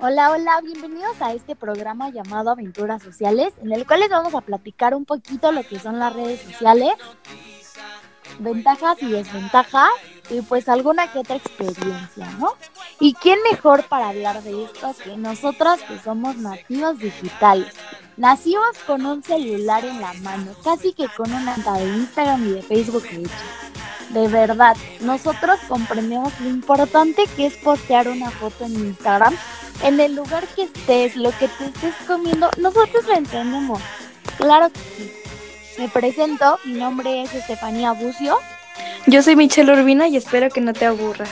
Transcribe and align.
Hola, 0.00 0.30
hola, 0.30 0.60
bienvenidos 0.62 1.20
a 1.20 1.32
este 1.32 1.56
programa 1.56 2.10
llamado 2.10 2.50
Aventuras 2.50 3.02
Sociales, 3.02 3.52
en 3.60 3.72
el 3.72 3.84
cual 3.84 3.98
les 3.98 4.08
vamos 4.08 4.32
a 4.32 4.40
platicar 4.40 4.94
un 4.94 5.04
poquito 5.04 5.50
lo 5.50 5.64
que 5.64 5.80
son 5.80 5.98
las 5.98 6.12
redes 6.12 6.40
sociales, 6.40 6.92
ventajas 8.38 9.02
y 9.02 9.10
desventajas, 9.10 9.90
y 10.30 10.40
pues 10.42 10.68
alguna 10.68 11.10
que 11.10 11.18
otra 11.18 11.34
experiencia, 11.34 12.30
¿no? 12.38 12.52
¿Y 13.00 13.14
quién 13.14 13.40
mejor 13.50 13.88
para 13.88 14.10
hablar 14.10 14.40
de 14.44 14.66
esto 14.66 14.94
que 15.02 15.16
nosotros 15.16 15.80
que 15.88 15.98
somos 15.98 16.36
nativos 16.36 17.00
digitales? 17.00 17.74
Nacimos 18.16 18.78
con 18.86 19.04
un 19.04 19.24
celular 19.24 19.84
en 19.84 20.00
la 20.00 20.12
mano, 20.12 20.52
casi 20.62 20.92
que 20.92 21.08
con 21.16 21.32
una 21.32 21.56
de 21.56 21.88
Instagram 21.88 22.46
y 22.46 22.52
de 22.52 22.62
Facebook 22.62 23.04
hecha. 23.10 23.67
De 24.10 24.26
verdad, 24.28 24.76
nosotros 25.00 25.58
comprendemos 25.68 26.32
lo 26.40 26.48
importante 26.48 27.24
que 27.36 27.46
es 27.46 27.56
postear 27.56 28.08
una 28.08 28.30
foto 28.30 28.64
en 28.64 28.74
Instagram 28.74 29.36
en 29.82 30.00
el 30.00 30.16
lugar 30.16 30.46
que 30.48 30.62
estés, 30.62 31.16
lo 31.16 31.30
que 31.30 31.48
te 31.48 31.66
estés 31.66 31.94
comiendo, 32.06 32.50
nosotros 32.58 33.06
lo 33.06 33.14
entendemos. 33.14 33.80
Claro 34.36 34.70
que 34.70 34.80
sí. 34.80 35.12
Me 35.78 35.88
presento, 35.88 36.58
mi 36.64 36.74
nombre 36.74 37.22
es 37.22 37.32
Estefanía 37.34 37.92
Bucio. 37.92 38.36
Yo 39.06 39.22
soy 39.22 39.36
Michelle 39.36 39.72
Urbina 39.72 40.08
y 40.08 40.16
espero 40.16 40.50
que 40.50 40.60
no 40.60 40.72
te 40.72 40.86
aburra. 40.86 41.26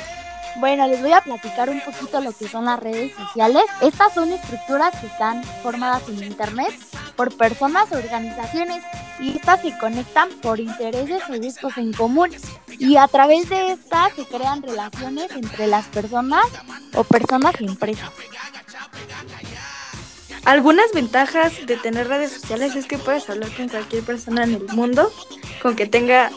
Bueno, 0.59 0.87
les 0.87 1.03
voy 1.03 1.13
a 1.13 1.21
platicar 1.21 1.69
un 1.69 1.81
poquito 1.81 2.21
lo 2.21 2.33
que 2.33 2.49
son 2.49 2.65
las 2.67 2.79
redes 2.79 3.13
sociales. 3.15 3.65
Estas 3.83 4.15
son 4.15 4.33
estructuras 4.33 4.99
que 5.01 5.07
están 5.09 5.43
formadas 5.63 6.09
en 6.09 6.23
Internet 6.23 6.73
por 7.17 7.37
personas 7.37 7.91
o 7.91 7.97
organizaciones 7.97 8.83
y 9.21 9.37
estas 9.37 9.63
se 9.63 9.77
conectan 9.79 10.29
por 10.43 10.61
intereses 10.61 11.23
o 11.29 11.37
gustos 11.37 11.77
en 11.79 11.93
común. 11.93 12.31
Y 12.79 12.97
a 12.97 13.09
través 13.09 13.49
de 13.49 13.73
estas 13.73 14.13
se 14.15 14.25
crean 14.25 14.63
relaciones 14.63 15.31
entre 15.33 15.67
las 15.67 15.87
personas 15.87 16.45
o 16.95 17.05
personas 17.05 17.55
y 17.61 17.67
empresas. 17.67 18.11
Algunas 20.45 20.93
ventajas 20.93 21.67
de 21.67 21.77
tener 21.77 22.07
redes 22.07 22.33
sociales 22.33 22.77
es 22.77 22.87
que 22.87 22.99
puedes 22.99 23.29
hablar 23.29 23.51
con 23.57 23.69
cualquier 23.69 24.05
persona 24.05 24.45
en 24.45 24.55
el 24.55 24.67
mundo, 24.69 25.13
con 25.61 25.75
que 25.75 25.87
tenga 25.87 26.31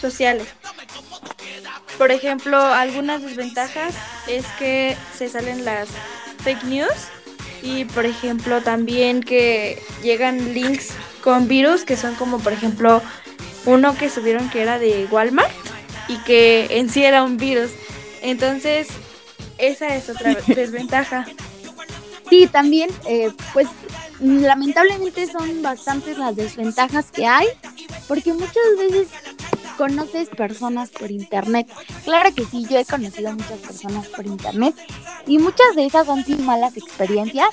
sociales. 0.00 0.48
Por 1.98 2.10
ejemplo, 2.10 2.58
algunas 2.58 3.22
desventajas 3.22 3.94
es 4.26 4.44
que 4.58 4.96
se 5.16 5.28
salen 5.28 5.64
las 5.64 5.88
fake 6.42 6.64
news 6.64 7.08
y 7.62 7.84
por 7.86 8.06
ejemplo 8.06 8.60
también 8.60 9.22
que 9.22 9.80
llegan 10.02 10.52
links 10.52 10.90
con 11.22 11.48
virus 11.48 11.84
que 11.84 11.96
son 11.96 12.14
como 12.16 12.38
por 12.38 12.52
ejemplo 12.52 13.02
uno 13.64 13.96
que 13.96 14.10
subieron 14.10 14.50
que 14.50 14.62
era 14.62 14.78
de 14.78 15.06
Walmart 15.10 15.52
y 16.08 16.18
que 16.18 16.78
en 16.78 16.90
sí 16.90 17.04
era 17.04 17.22
un 17.22 17.36
virus. 17.36 17.70
Entonces, 18.22 18.88
esa 19.58 19.94
es 19.94 20.08
otra 20.08 20.34
desventaja. 20.46 21.26
Sí, 22.28 22.46
también, 22.46 22.90
eh, 23.06 23.30
pues 23.52 23.68
lamentablemente 24.20 25.26
son 25.26 25.62
bastantes 25.62 26.16
las 26.18 26.34
desventajas 26.34 27.10
que 27.10 27.26
hay, 27.26 27.46
porque 28.08 28.32
muchas 28.32 28.62
veces 28.78 29.08
conoces 29.76 30.28
personas 30.28 30.90
por 30.90 31.10
internet. 31.10 31.68
Claro 32.04 32.34
que 32.34 32.44
sí, 32.44 32.66
yo 32.68 32.78
he 32.78 32.84
conocido 32.84 33.32
muchas 33.32 33.60
personas 33.60 34.08
por 34.08 34.26
internet 34.26 34.74
y 35.26 35.38
muchas 35.38 35.74
de 35.76 35.86
esas 35.86 36.08
han 36.08 36.24
sido 36.24 36.38
malas 36.44 36.76
experiencias 36.76 37.48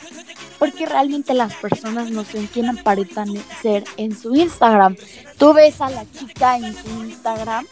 porque 0.57 0.85
realmente 0.85 1.33
las 1.33 1.55
personas 1.55 2.11
no 2.11 2.25
son 2.25 2.47
quién 2.47 2.69
aparentan 2.69 3.29
ser 3.61 3.83
en 3.97 4.17
su 4.17 4.35
Instagram. 4.35 4.95
Tú 5.37 5.53
ves 5.53 5.79
a 5.81 5.89
la 5.89 6.05
chica 6.11 6.57
en 6.57 6.75
su 6.75 6.89
Instagram 7.05 7.65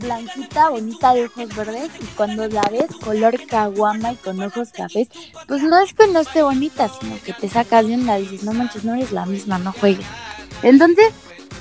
blanquita, 0.00 0.70
bonita 0.70 1.14
de 1.14 1.26
ojos 1.26 1.54
verdes 1.54 1.90
y 2.00 2.04
cuando 2.16 2.48
la 2.48 2.62
ves 2.70 2.94
color 3.02 3.38
caguama 3.46 4.12
y 4.12 4.16
con 4.16 4.42
ojos 4.42 4.70
cafés, 4.72 5.08
pues 5.46 5.62
no 5.62 5.78
es 5.78 5.94
que 5.94 6.06
no 6.08 6.20
esté 6.20 6.42
bonita, 6.42 6.88
sino 6.88 7.20
que 7.22 7.32
te 7.32 7.48
sacas 7.48 7.86
de 7.86 7.94
onda 7.94 8.18
y 8.18 8.26
dices, 8.26 8.44
no 8.44 8.52
manches, 8.52 8.84
no 8.84 8.94
eres 8.94 9.12
la 9.12 9.26
misma, 9.26 9.58
no 9.58 9.72
juegues. 9.72 10.06
Entonces, 10.62 11.12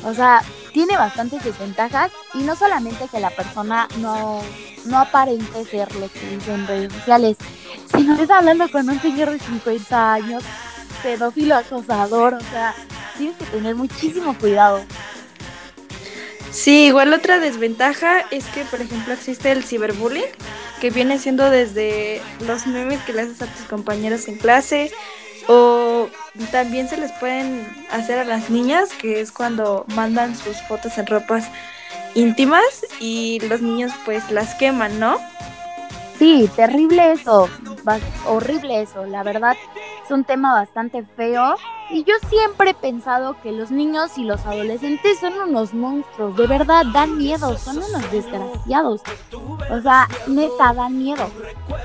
o 0.04 0.14
sea, 0.14 0.42
tiene 0.72 0.98
bastantes 0.98 1.44
desventajas 1.44 2.12
y 2.34 2.40
no 2.40 2.56
solamente 2.56 3.08
que 3.10 3.20
la 3.20 3.30
persona 3.30 3.88
no, 4.00 4.42
no 4.86 4.98
aparente 4.98 5.64
ser 5.66 5.94
lo 5.96 6.12
que 6.12 6.30
dice 6.30 6.54
en 6.54 6.68
redes 6.68 6.94
sociales, 6.94 7.38
sino 7.96 8.16
que 8.16 8.24
está 8.24 8.40
hablando 8.40 8.70
con 8.70 8.90
un 8.90 9.00
señor 9.02 9.32
de 9.32 9.40
50 9.40 10.14
años, 10.14 10.44
pedófilo 11.02 11.56
acosador, 11.56 12.36
o 12.36 12.42
sea, 12.52 12.74
tienes 13.18 13.38
que 13.38 13.46
tener 13.46 13.76
muchísimo 13.76 14.38
cuidado. 14.38 14.84
Sí, 16.52 16.86
igual 16.86 17.14
otra 17.14 17.40
desventaja 17.40 18.22
es 18.30 18.46
que, 18.46 18.64
por 18.66 18.80
ejemplo, 18.80 19.14
existe 19.14 19.52
el 19.52 19.64
ciberbullying, 19.64 20.26
que 20.80 20.92
viene 20.92 21.18
siendo 21.18 21.50
desde 21.50 22.22
los 22.46 22.68
memes 22.68 23.02
que 23.02 23.14
le 23.14 23.22
haces 23.22 23.42
a 23.42 23.48
tus 23.48 23.66
compañeros 23.66 24.28
en 24.28 24.38
clase, 24.38 24.92
o 25.48 26.08
también 26.52 26.88
se 26.88 26.98
les 26.98 27.12
pueden 27.14 27.68
hacer 27.92 28.20
a 28.20 28.24
las 28.24 28.50
niñas, 28.50 28.90
que 28.94 29.22
es 29.22 29.32
cuando 29.32 29.86
mandan 29.96 30.36
sus 30.36 30.62
fotos 30.64 30.98
en 30.98 31.08
ropas 31.08 31.46
íntimas 32.16 32.86
y 33.00 33.40
los 33.48 33.62
niños 33.62 33.92
pues 34.06 34.30
las 34.32 34.56
queman, 34.56 35.00
¿no? 35.00 35.18
Sí, 36.20 36.50
terrible 36.56 37.14
eso, 37.14 37.50
horrible 38.26 38.82
eso, 38.82 39.06
la 39.06 39.24
verdad 39.24 39.56
es 40.04 40.12
un 40.12 40.24
tema 40.24 40.54
bastante 40.54 41.04
feo 41.04 41.56
y 41.90 42.04
yo 42.04 42.14
siempre 42.30 42.72
he 42.72 42.74
pensado 42.74 43.36
que 43.42 43.52
los 43.52 43.72
niños 43.72 44.18
y 44.18 44.24
los 44.24 44.46
adolescentes 44.46 45.20
son 45.20 45.34
unos 45.34 45.74
monstruos, 45.74 46.36
de 46.36 46.48
verdad 46.48 46.84
dan 46.94 47.18
miedo, 47.18 47.58
son 47.58 47.78
unos 47.78 48.12
desgraciados, 48.12 49.02
o 49.70 49.82
sea, 49.82 50.08
neta 50.28 50.74
dan 50.74 50.98
miedo. 50.98 51.30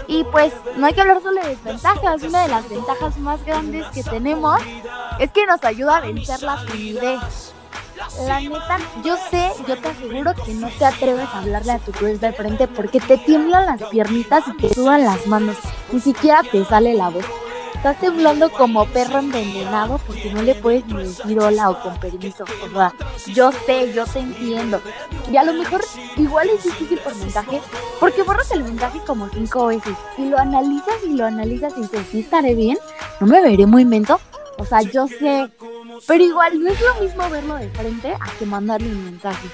Y 0.06 0.24
pues 0.24 0.52
no 0.76 0.86
hay 0.86 0.94
que 0.94 1.00
hablar 1.00 1.22
solo 1.22 1.40
de 1.42 1.50
desventajas, 1.50 2.22
una 2.22 2.42
de 2.42 2.48
las 2.48 2.68
ventajas 2.68 3.18
más 3.18 3.44
grandes 3.44 3.86
que 3.88 4.02
tenemos 4.02 4.60
es 5.18 5.30
que 5.30 5.46
nos 5.46 5.62
ayuda 5.64 5.98
a 5.98 6.00
vencer 6.00 6.42
la 6.42 6.64
timidez 6.66 7.54
la 8.26 8.40
neta, 8.40 8.78
yo 9.04 9.16
sé, 9.30 9.50
yo 9.66 9.76
te 9.76 9.88
aseguro 9.88 10.32
que 10.44 10.54
no 10.54 10.68
te 10.70 10.84
atreves 10.84 11.28
a 11.32 11.38
hablarle 11.38 11.72
a 11.72 11.78
tu 11.78 11.92
crush 11.92 12.18
de 12.18 12.32
frente 12.32 12.68
porque 12.68 13.00
te 13.00 13.18
tiemblan 13.18 13.66
las 13.66 13.82
piernitas 13.90 14.44
y 14.48 14.56
te 14.56 14.72
sudan 14.72 15.04
las 15.04 15.26
manos. 15.26 15.56
Ni 15.92 16.00
siquiera 16.00 16.42
te 16.42 16.64
sale 16.64 16.94
la 16.94 17.08
voz. 17.10 17.24
Estás 17.78 18.00
temblando 18.00 18.50
como 18.50 18.86
perro 18.86 19.20
envenenado 19.20 19.98
porque 20.04 20.32
no 20.32 20.42
le 20.42 20.56
puedes 20.56 20.84
ni 20.86 21.04
decir 21.04 21.38
hola 21.38 21.70
o 21.70 21.80
con 21.80 21.96
permiso. 22.00 22.42
O 22.74 23.30
yo 23.30 23.52
sé, 23.52 23.92
yo 23.94 24.04
te 24.04 24.18
entiendo. 24.18 24.82
Y 25.30 25.36
a 25.36 25.44
lo 25.44 25.52
mejor 25.52 25.82
igual 26.16 26.50
es 26.50 26.64
difícil 26.64 26.98
por 26.98 27.14
mensaje 27.14 27.60
porque 28.00 28.24
borras 28.24 28.50
el 28.50 28.64
mensaje 28.64 28.98
como 29.06 29.28
cinco 29.28 29.68
veces 29.68 29.94
y 30.16 30.24
lo 30.24 30.38
analizas 30.38 30.96
y 31.06 31.14
lo 31.14 31.24
analizas 31.24 31.72
y 31.76 31.82
dices, 31.82 32.00
sí 32.10 32.20
estaré 32.20 32.56
bien, 32.56 32.78
no 33.20 33.28
me 33.28 33.40
veré 33.40 33.64
muy 33.64 33.84
mento. 33.84 34.18
O 34.58 34.64
sea, 34.64 34.82
yo 34.82 35.06
sé, 35.06 35.48
pero 36.08 36.24
igual 36.24 36.60
no 36.60 36.70
es 36.70 36.80
lo 36.80 37.00
mismo 37.00 37.30
verlo 37.30 37.54
de 37.54 37.70
frente 37.70 38.12
a 38.12 38.38
que 38.40 38.44
mandarle 38.44 38.88
un 38.88 39.04
mensaje. 39.04 39.46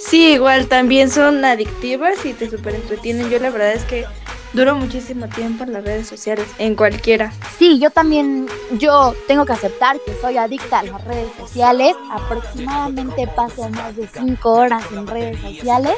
Sí, 0.00 0.32
igual 0.32 0.66
también 0.66 1.08
son 1.08 1.44
adictivas 1.44 2.26
y 2.26 2.32
te 2.32 2.50
super 2.50 2.74
entretienen. 2.74 3.30
Yo 3.30 3.38
la 3.38 3.50
verdad 3.50 3.74
es 3.74 3.84
que 3.84 4.04
duro 4.52 4.74
muchísimo 4.76 5.28
tiempo 5.28 5.64
en 5.64 5.72
las 5.72 5.84
redes 5.84 6.08
sociales, 6.08 6.46
en 6.58 6.74
cualquiera. 6.74 7.32
Sí, 7.58 7.78
yo 7.78 7.90
también, 7.90 8.46
yo 8.78 9.14
tengo 9.26 9.44
que 9.44 9.52
aceptar 9.52 9.96
que 10.04 10.14
soy 10.20 10.36
adicta 10.36 10.80
a 10.80 10.82
las 10.84 11.04
redes 11.04 11.30
sociales. 11.38 11.94
Aproximadamente 12.10 13.26
paso 13.26 13.68
más 13.70 13.96
de 13.96 14.06
5 14.06 14.50
horas 14.50 14.84
en 14.92 15.06
redes 15.06 15.40
sociales. 15.40 15.96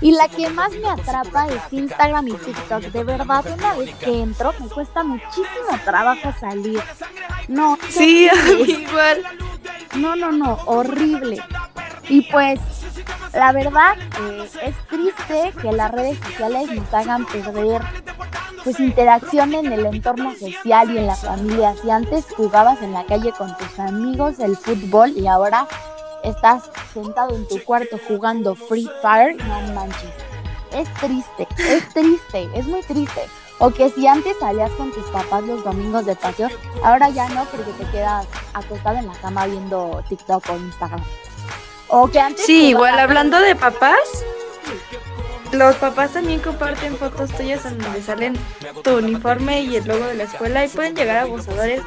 Y 0.00 0.12
la 0.12 0.28
que 0.28 0.48
más 0.50 0.72
me 0.72 0.88
atrapa 0.88 1.48
es 1.48 1.62
Instagram 1.72 2.28
y 2.28 2.32
TikTok. 2.32 2.82
De 2.84 3.04
verdad, 3.04 3.44
una 3.52 3.74
vez 3.74 3.94
que 3.96 4.22
entro, 4.22 4.54
me 4.60 4.68
cuesta 4.68 5.02
muchísimo 5.02 5.78
trabajo 5.84 6.32
salir. 6.38 6.80
No. 7.48 7.78
Sí, 7.88 8.28
igual. 8.66 9.22
No, 9.96 10.14
no, 10.14 10.30
no, 10.30 10.58
horrible. 10.66 11.42
Y 12.08 12.22
pues 12.30 12.60
la 13.32 13.52
verdad 13.52 13.96
eh, 14.20 14.48
es 14.64 14.76
triste 14.88 15.52
que 15.60 15.72
las 15.72 15.90
redes 15.90 16.18
sociales 16.18 16.70
nos 16.70 16.94
hagan 16.94 17.26
perder 17.26 17.82
pues 18.66 18.80
interacción 18.80 19.54
en 19.54 19.72
el 19.72 19.86
entorno 19.86 20.34
social 20.34 20.90
y 20.90 20.98
en 20.98 21.06
la 21.06 21.14
familia. 21.14 21.76
Si 21.80 21.88
antes 21.88 22.24
jugabas 22.36 22.82
en 22.82 22.94
la 22.94 23.06
calle 23.06 23.30
con 23.30 23.56
tus 23.56 23.78
amigos 23.78 24.40
el 24.40 24.56
fútbol 24.56 25.12
y 25.16 25.28
ahora 25.28 25.68
estás 26.24 26.64
sentado 26.92 27.36
en 27.36 27.46
tu 27.46 27.62
cuarto 27.62 27.96
jugando 28.08 28.56
Free 28.56 28.88
Fire, 29.00 29.36
no 29.36 29.72
manches. 29.72 30.10
Es 30.72 30.92
triste, 30.94 31.46
es 31.58 31.88
triste, 31.94 32.48
es 32.56 32.66
muy 32.66 32.80
triste. 32.82 33.28
O 33.60 33.70
que 33.70 33.88
si 33.90 34.04
antes 34.08 34.36
salías 34.40 34.72
con 34.72 34.90
tus 34.90 35.04
papás 35.10 35.44
los 35.44 35.62
domingos 35.62 36.04
de 36.04 36.16
paseo, 36.16 36.48
ahora 36.82 37.08
ya 37.10 37.28
no 37.28 37.44
porque 37.44 37.70
te 37.70 37.88
quedas 37.92 38.26
acostado 38.52 38.98
en 38.98 39.06
la 39.06 39.14
cama 39.14 39.46
viendo 39.46 40.02
TikTok 40.08 40.42
o 40.50 40.56
Instagram. 40.56 41.04
Sí, 42.44 42.70
igual 42.70 42.98
hablando 42.98 43.38
de 43.38 43.54
papás. 43.54 44.25
Los 45.52 45.76
papás 45.76 46.12
también 46.12 46.40
comparten 46.40 46.96
fotos 46.96 47.30
tuyas 47.32 47.64
en 47.66 47.78
donde 47.78 48.02
salen 48.02 48.36
tu 48.82 48.96
uniforme 48.96 49.62
y 49.62 49.76
el 49.76 49.86
logo 49.86 50.04
de 50.06 50.14
la 50.14 50.24
escuela 50.24 50.64
y 50.64 50.68
pueden 50.68 50.94
llegar 50.94 51.18
abusadores 51.18 51.82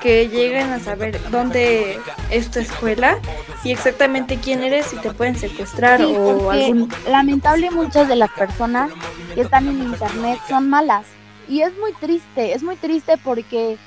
que 0.00 0.28
lleguen 0.28 0.72
a 0.72 0.80
saber 0.80 1.20
dónde 1.30 1.98
es 2.30 2.50
tu 2.50 2.58
escuela 2.60 3.18
y 3.64 3.72
exactamente 3.72 4.38
quién 4.38 4.62
eres 4.62 4.92
y 4.92 4.96
te 4.96 5.12
pueden 5.12 5.36
secuestrar 5.36 6.02
o 6.02 6.50
algún... 6.50 6.92
Lamentable 7.08 7.70
muchas 7.70 8.08
de 8.08 8.16
las 8.16 8.30
personas 8.30 8.90
que 9.34 9.42
están 9.42 9.68
en 9.68 9.82
internet 9.82 10.38
son 10.48 10.68
malas. 10.68 11.06
Y 11.48 11.62
es 11.62 11.76
muy 11.78 11.92
triste, 11.94 12.52
es 12.52 12.62
muy 12.62 12.76
triste 12.76 13.16
porque 13.24 13.78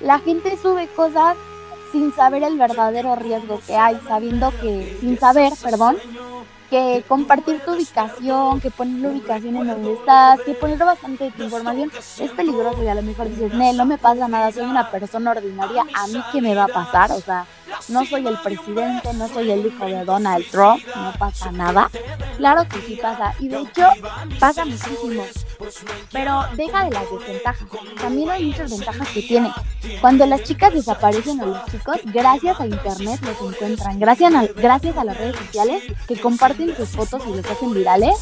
la 0.00 0.18
gente 0.18 0.56
sube 0.60 0.88
cosas 0.88 1.36
sin 1.92 2.14
saber 2.14 2.42
el 2.42 2.58
verdadero 2.58 3.16
riesgo 3.16 3.60
que 3.66 3.74
hay, 3.74 3.98
sabiendo 4.06 4.52
que, 4.60 4.96
sin 5.00 5.18
saber, 5.18 5.52
perdón, 5.62 5.96
que 6.68 7.04
compartir 7.08 7.60
tu 7.64 7.72
ubicación, 7.74 8.60
que 8.60 8.70
poner 8.70 9.00
la 9.00 9.08
ubicación 9.08 9.56
en 9.56 9.66
donde 9.66 9.94
estás, 9.94 10.40
que 10.40 10.54
poner 10.54 10.78
bastante 10.78 11.30
tu 11.30 11.44
información 11.44 11.90
es 12.18 12.30
peligroso 12.32 12.82
y 12.82 12.88
a 12.88 12.94
lo 12.94 13.02
mejor 13.02 13.28
dices, 13.28 13.52
no 13.52 13.84
me 13.86 13.98
pasa 13.98 14.28
nada, 14.28 14.52
soy 14.52 14.64
una 14.64 14.90
persona 14.90 15.30
ordinaria, 15.32 15.84
a 15.94 16.06
mí 16.08 16.22
qué 16.32 16.40
me 16.40 16.54
va 16.54 16.64
a 16.64 16.68
pasar, 16.68 17.12
o 17.12 17.20
sea, 17.20 17.46
no 17.88 18.04
soy 18.04 18.26
el 18.26 18.38
presidente, 18.38 19.12
no 19.14 19.28
soy 19.28 19.50
el 19.50 19.66
hijo 19.66 19.86
de 19.86 20.04
Donald 20.04 20.44
Trump, 20.50 20.82
no 20.94 21.12
pasa 21.18 21.50
nada. 21.52 21.90
Claro 22.36 22.66
que 22.68 22.80
sí 22.82 22.98
pasa, 23.00 23.34
y 23.38 23.48
de 23.48 23.60
hecho 23.60 23.88
pasa 24.38 24.64
muchísimo. 24.64 25.24
Pero 26.12 26.42
deja 26.56 26.84
de 26.84 26.90
las 26.90 27.10
desventajas. 27.10 27.68
También 28.00 28.30
hay 28.30 28.44
muchas 28.46 28.70
ventajas 28.70 29.08
que 29.08 29.22
tiene. 29.22 29.52
Cuando 30.00 30.26
las 30.26 30.42
chicas 30.42 30.74
desaparecen 30.74 31.40
o 31.40 31.46
los 31.46 31.64
chicos, 31.66 31.98
gracias 32.04 32.60
a 32.60 32.66
internet 32.66 33.20
los 33.22 33.54
encuentran. 33.54 33.98
Gracias 33.98 34.34
a, 34.34 34.46
gracias 34.46 34.96
a 34.96 35.04
las 35.04 35.16
redes 35.16 35.36
sociales 35.36 35.82
que 36.06 36.20
comparten 36.20 36.76
sus 36.76 36.90
fotos 36.90 37.22
y 37.26 37.36
los 37.36 37.46
hacen 37.46 37.72
virales, 37.72 38.16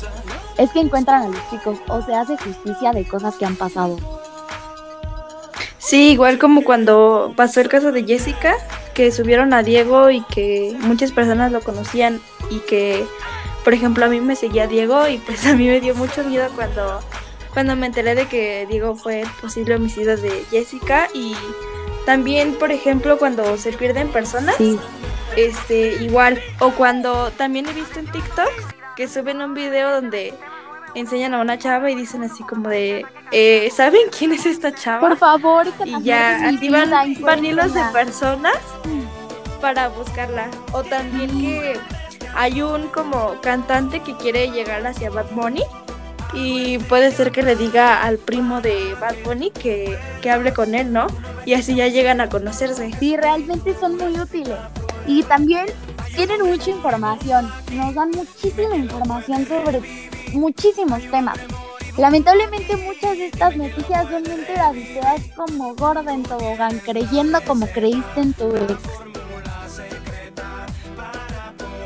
es 0.59 0.71
que 0.71 0.81
encuentran 0.81 1.23
a 1.23 1.29
los 1.29 1.51
chicos 1.51 1.79
o 1.89 2.03
se 2.03 2.15
hace 2.15 2.37
justicia 2.37 2.93
de 2.93 3.07
cosas 3.07 3.35
que 3.37 3.45
han 3.45 3.57
pasado. 3.57 3.99
Sí, 5.79 6.13
igual 6.13 6.39
como 6.39 6.65
cuando 6.65 7.35
pasó 7.37 7.61
el 7.61 7.69
caso 7.69 7.93
de 7.93 8.05
Jessica, 8.05 8.55
que 8.95 9.13
subieron 9.13 9.53
a 9.53 9.63
Diego 9.63 10.09
y 10.09 10.23
que 10.23 10.75
muchas 10.81 11.13
personas 11.13 11.53
lo 11.53 11.61
conocían 11.61 12.21
y 12.51 12.61
que, 12.61 13.05
por 13.65 13.75
ejemplo, 13.75 14.07
a 14.07 14.09
mí 14.09 14.21
me 14.21 14.37
seguía 14.37 14.67
Diego 14.67 15.07
y 15.09 15.19
pues 15.19 15.45
a 15.47 15.55
mí 15.55 15.67
me 15.67 15.81
dio 15.81 15.95
mucho 15.95 16.25
miedo 16.25 16.49
cuando, 16.55 17.01
cuando 17.55 17.77
me 17.77 17.87
enteré 17.87 18.15
de 18.15 18.27
que 18.27 18.67
Diego 18.69 18.97
fue 18.97 19.23
el 19.23 19.29
posible 19.41 19.77
homicidio 19.77 20.17
de 20.17 20.45
Jessica 20.51 21.09
y 21.15 21.35
también, 22.05 22.55
por 22.55 22.73
ejemplo, 22.73 23.17
cuando 23.17 23.57
se 23.57 23.73
pierden 23.73 24.09
personas, 24.09 24.57
este, 25.37 26.03
igual, 26.03 26.41
o 26.59 26.73
cuando 26.73 27.31
también 27.31 27.67
he 27.67 27.73
visto 27.73 27.99
en 27.99 28.07
TikTok 28.07 28.51
que 28.97 29.09
suben 29.09 29.41
un 29.41 29.55
video 29.55 29.91
donde 29.91 30.35
enseñan 30.95 31.35
a 31.35 31.41
una 31.41 31.59
chava 31.59 31.91
y 31.91 31.95
dicen 31.95 32.23
así 32.23 32.45
como 32.45 32.69
de, 32.69 33.07
eh, 33.31 33.71
¿saben 33.75 34.03
quién 34.17 34.33
es 34.33 34.47
esta 34.47 34.75
chava? 34.75 35.09
Por 35.09 35.17
favor, 35.17 35.67
y 35.85 36.03
ya 36.03 36.49
activan 36.49 37.45
hilos 37.45 37.73
de 37.73 37.83
personas 37.93 38.57
para 39.61 39.89
buscarla. 39.89 40.51
O 40.73 40.83
también 40.83 41.31
que 41.41 41.79
hay 42.35 42.63
un 42.63 42.89
como 42.89 43.41
cantante 43.41 44.01
que 44.01 44.17
quiere 44.17 44.51
llegar 44.51 44.87
hacia 44.87 45.11
Bad 45.11 45.31
Bunny 45.31 45.65
y 46.35 46.79
puede 46.79 47.13
ser 47.13 47.31
que 47.31 47.43
le 47.43 47.57
diga 47.57 48.03
al 48.03 48.19
primo 48.19 48.61
de 48.61 48.95
Bad 49.01 49.17
Bunny 49.25 49.51
que, 49.51 49.97
que 50.21 50.31
hable 50.31 50.53
con 50.53 50.75
él, 50.75 50.93
¿no? 50.93 51.07
Y 51.47 51.55
así 51.55 51.75
ya 51.75 51.89
llegan 51.89 52.21
a 52.21 52.29
conocerse. 52.29 52.91
Sí, 52.99 53.17
realmente 53.17 53.75
son 53.79 53.97
muy 53.97 54.19
útiles. 54.19 54.59
Y 55.07 55.23
también 55.23 55.67
tienen 56.15 56.43
mucha 56.43 56.71
información, 56.71 57.51
nos 57.73 57.95
dan 57.95 58.11
muchísima 58.11 58.77
información 58.77 59.47
sobre 59.47 59.81
muchísimos 60.33 61.01
temas. 61.11 61.39
Lamentablemente 61.97 62.77
muchas 62.77 63.17
de 63.17 63.27
estas 63.27 63.57
noticias 63.57 64.09
son 64.09 64.23
mentiras 64.23 64.77
y 64.77 64.85
te 64.95 65.01
das 65.01 65.21
como 65.37 65.75
gorda 65.77 66.13
en 66.13 66.25
tobogán 66.25 66.81
creyendo 66.81 67.41
como 67.43 67.67
creíste 67.69 68.21
en 68.21 68.33
tu 68.33 68.49
ex. 68.57 68.79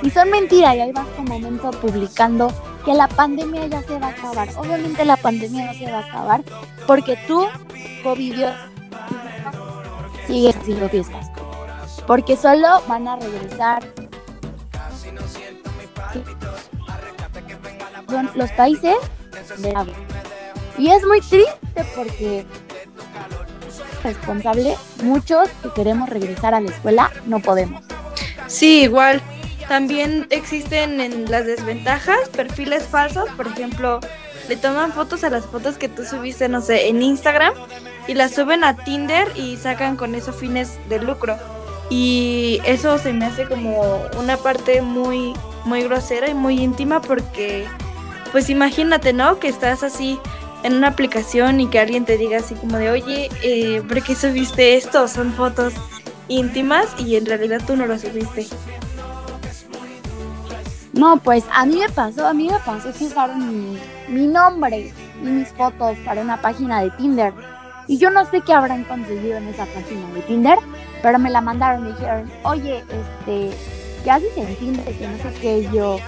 Y 0.02 0.10
son 0.10 0.30
mentiras 0.30 0.76
y 0.76 0.80
ahí 0.80 0.92
vas 0.92 1.06
como 1.16 1.38
momento 1.38 1.70
publicando 1.72 2.50
que 2.88 2.94
la 2.94 3.06
pandemia 3.06 3.66
ya 3.66 3.82
se 3.82 3.98
va 3.98 4.06
a 4.06 4.10
acabar. 4.12 4.48
Obviamente 4.56 5.04
la 5.04 5.18
pandemia 5.18 5.66
no 5.66 5.78
se 5.78 5.92
va 5.92 5.98
a 5.98 6.06
acabar 6.08 6.42
porque 6.86 7.18
tú, 7.26 7.46
COVID, 8.02 8.46
sigues 10.26 10.56
haciendo 10.56 10.88
fiestas. 10.88 11.30
Porque 12.06 12.34
solo 12.34 12.82
van 12.88 13.06
a 13.06 13.16
regresar 13.16 13.82
son 18.08 18.30
los 18.34 18.50
países 18.52 18.96
de 19.58 19.68
agua. 19.68 19.92
Y 20.78 20.88
es 20.88 21.04
muy 21.04 21.20
triste 21.20 21.84
porque 21.94 22.46
responsable, 24.02 24.78
muchos 25.02 25.50
que 25.62 25.70
queremos 25.74 26.08
regresar 26.08 26.54
a 26.54 26.60
la 26.62 26.70
escuela 26.70 27.12
no 27.26 27.40
podemos. 27.40 27.84
Sí, 28.46 28.84
igual. 28.84 29.20
También 29.68 30.26
existen 30.30 31.00
en 31.00 31.30
las 31.30 31.44
desventajas 31.44 32.28
perfiles 32.30 32.84
falsos, 32.84 33.28
por 33.36 33.46
ejemplo, 33.46 34.00
le 34.48 34.56
toman 34.56 34.92
fotos 34.92 35.24
a 35.24 35.30
las 35.30 35.44
fotos 35.44 35.76
que 35.76 35.88
tú 35.88 36.04
subiste, 36.04 36.48
no 36.48 36.62
sé, 36.62 36.88
en 36.88 37.02
Instagram 37.02 37.52
y 38.06 38.14
las 38.14 38.34
suben 38.34 38.64
a 38.64 38.74
Tinder 38.76 39.28
y 39.36 39.58
sacan 39.58 39.96
con 39.96 40.14
eso 40.14 40.32
fines 40.32 40.78
de 40.88 40.98
lucro. 41.00 41.36
Y 41.90 42.60
eso 42.64 42.98
se 42.98 43.12
me 43.12 43.26
hace 43.26 43.46
como 43.46 44.02
una 44.18 44.36
parte 44.38 44.80
muy 44.82 45.34
muy 45.64 45.82
grosera 45.82 46.30
y 46.30 46.34
muy 46.34 46.60
íntima 46.60 47.02
porque 47.02 47.66
pues 48.32 48.50
imagínate, 48.50 49.12
¿no? 49.12 49.38
Que 49.38 49.48
estás 49.48 49.82
así 49.82 50.18
en 50.62 50.74
una 50.74 50.88
aplicación 50.88 51.60
y 51.60 51.68
que 51.68 51.78
alguien 51.78 52.04
te 52.04 52.18
diga 52.18 52.38
así 52.38 52.54
como 52.54 52.78
de, 52.78 52.90
oye, 52.90 53.30
eh, 53.42 53.82
¿por 53.86 54.02
qué 54.02 54.14
subiste 54.14 54.76
esto? 54.76 55.08
Son 55.08 55.32
fotos 55.32 55.74
íntimas 56.28 56.86
y 56.98 57.16
en 57.16 57.26
realidad 57.26 57.60
tú 57.66 57.76
no 57.76 57.86
lo 57.86 57.98
subiste. 57.98 58.46
No, 60.98 61.16
pues 61.18 61.44
a 61.52 61.64
mí 61.64 61.76
me 61.76 61.88
pasó, 61.88 62.26
a 62.26 62.34
mí 62.34 62.48
me 62.50 62.58
pasó 62.58 62.92
que 62.92 63.04
usaron 63.04 63.48
mi, 63.48 63.78
mi 64.08 64.26
nombre 64.26 64.92
y 65.22 65.24
mis 65.24 65.48
fotos 65.50 65.96
para 66.04 66.22
una 66.22 66.40
página 66.42 66.82
de 66.82 66.90
Tinder. 66.90 67.32
Y 67.86 67.98
yo 67.98 68.10
no 68.10 68.28
sé 68.28 68.40
qué 68.40 68.52
habrán 68.52 68.82
conseguido 68.82 69.36
en 69.36 69.46
esa 69.46 69.64
página 69.66 70.12
de 70.12 70.22
Tinder, 70.22 70.58
pero 71.00 71.20
me 71.20 71.30
la 71.30 71.40
mandaron 71.40 71.86
y 71.86 71.92
dijeron, 71.92 72.28
oye, 72.42 72.78
este, 72.78 73.56
¿qué 74.02 74.10
haces 74.10 74.36
en 74.36 74.56
Tinder? 74.56 74.98
Que 74.98 75.06
no 75.06 75.16
sé 75.18 75.34
qué, 75.40 75.68
yo, 75.72 76.00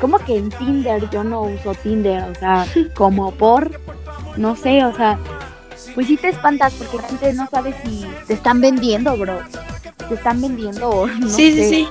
como 0.00 0.18
que 0.18 0.36
en 0.36 0.48
Tinder 0.50 1.10
yo 1.10 1.24
no 1.24 1.42
uso 1.42 1.74
Tinder, 1.74 2.22
o 2.22 2.34
sea, 2.36 2.66
como 2.94 3.32
por, 3.32 3.80
no 4.36 4.54
sé, 4.54 4.84
o 4.84 4.94
sea, 4.94 5.18
pues 5.96 6.06
sí 6.06 6.16
te 6.16 6.28
espantas 6.28 6.72
porque 6.74 6.98
la 6.98 7.02
gente 7.02 7.32
no 7.32 7.48
sabe 7.48 7.74
si 7.84 8.06
te 8.28 8.34
están 8.34 8.60
vendiendo, 8.60 9.16
bro. 9.16 9.40
Te 10.08 10.14
están 10.14 10.40
vendiendo 10.40 10.88
o 10.88 11.06
no 11.08 11.28
Sí, 11.28 11.52
sí, 11.52 11.68
sí. 11.68 11.88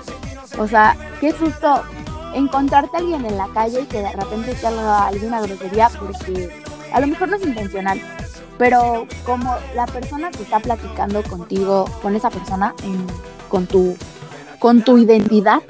O 0.58 0.68
sea, 0.68 0.96
qué 1.20 1.32
susto 1.34 1.84
encontrarte 2.34 2.98
a 2.98 3.00
alguien 3.00 3.26
en 3.26 3.38
la 3.38 3.48
calle 3.54 3.82
y 3.82 3.86
que 3.86 4.02
de 4.02 4.12
repente 4.12 4.54
te 4.54 4.68
haga 4.68 5.08
alguna 5.08 5.42
grosería 5.42 5.90
porque 6.00 6.50
a 6.94 7.00
lo 7.00 7.08
mejor 7.08 7.30
no 7.30 7.36
es 7.36 7.46
intencional, 7.46 8.02
pero 8.58 9.08
como 9.26 9.56
la 9.76 9.86
persona 9.86 10.32
que 10.32 10.44
está 10.44 10.60
platicando 10.60 11.24
contigo, 11.24 11.86
con 12.02 12.16
esa 12.16 12.30
persona, 12.30 12.74
con 13.48 13.68
tu 13.68 13.96
con 14.60 14.82
tu 14.82 14.98
identidad, 14.98 15.62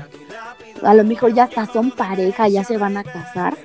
a 0.84 0.94
lo 0.94 1.04
mejor 1.04 1.34
ya 1.34 1.44
hasta 1.44 1.66
son 1.68 1.92
pareja, 1.92 2.48
ya 2.48 2.64
se 2.64 2.78
van 2.78 2.98
a 2.98 3.04
casar 3.04 3.56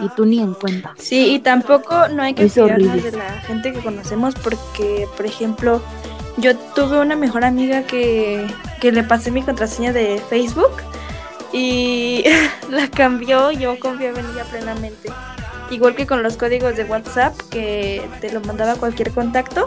y 0.00 0.08
tú 0.10 0.26
ni 0.26 0.40
en 0.40 0.54
cuenta. 0.54 0.94
Sí, 0.98 1.34
y 1.34 1.38
tampoco 1.38 2.08
no 2.08 2.22
hay 2.22 2.34
que 2.34 2.48
fiarnos 2.48 3.02
de 3.02 3.12
la 3.12 3.30
gente 3.40 3.72
que 3.72 3.80
conocemos 3.80 4.34
porque, 4.34 5.06
por 5.16 5.24
ejemplo, 5.24 5.80
yo 6.36 6.56
tuve 6.74 7.00
una 7.00 7.16
mejor 7.16 7.44
amiga 7.44 7.82
que, 7.84 8.46
que 8.80 8.92
le 8.92 9.04
pasé 9.04 9.30
mi 9.30 9.42
contraseña 9.42 9.92
de 9.92 10.20
Facebook 10.28 10.72
y 11.54 12.24
la 12.70 12.90
cambió, 12.90 13.52
yo 13.52 13.78
confiaba 13.78 14.18
en 14.18 14.26
ella 14.26 14.44
plenamente. 14.44 15.10
Igual 15.70 15.94
que 15.94 16.06
con 16.06 16.22
los 16.22 16.36
códigos 16.36 16.76
de 16.76 16.84
WhatsApp 16.84 17.34
que 17.50 18.02
te 18.20 18.30
lo 18.32 18.40
mandaba 18.40 18.74
cualquier 18.74 19.12
contacto 19.12 19.64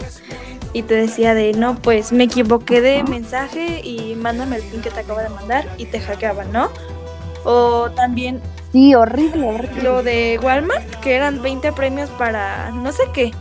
y 0.72 0.82
te 0.82 0.94
decía 0.94 1.34
de 1.34 1.54
no, 1.54 1.76
pues 1.76 2.12
me 2.12 2.24
equivoqué 2.24 2.80
de 2.80 3.02
mensaje 3.04 3.80
y 3.82 4.14
mándame 4.14 4.56
el 4.56 4.62
pin 4.62 4.82
que 4.82 4.90
te 4.90 5.00
acabo 5.00 5.18
de 5.18 5.30
mandar 5.30 5.66
y 5.78 5.86
te 5.86 5.98
hackeaban, 5.98 6.52
¿no? 6.52 6.70
O 7.44 7.90
también... 7.90 8.40
Sí, 8.70 8.94
horrible, 8.94 9.48
horrible. 9.48 9.82
Lo 9.82 10.02
de 10.02 10.38
Walmart, 10.42 11.00
que 11.00 11.14
eran 11.14 11.40
20 11.40 11.72
premios 11.72 12.10
para 12.10 12.70
no 12.70 12.92
sé 12.92 13.04
qué. 13.14 13.32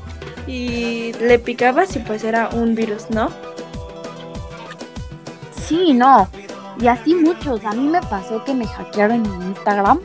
Y 0.48 1.12
le 1.20 1.38
picabas 1.38 1.94
y 1.98 2.00
pues 2.00 2.24
era 2.24 2.50
un 2.54 2.76
virus, 2.76 3.10
¿no? 3.10 3.30
Sí, 5.68 5.94
no. 5.94 6.30
Y 6.80 6.88
así 6.88 7.16
muchos. 7.16 7.64
A 7.66 7.72
mí 7.72 7.88
me 7.88 8.02
pasó 8.02 8.44
que 8.44 8.54
me 8.54 8.68
hackearon 8.68 9.26
en 9.26 9.42
Instagram. 9.44 10.00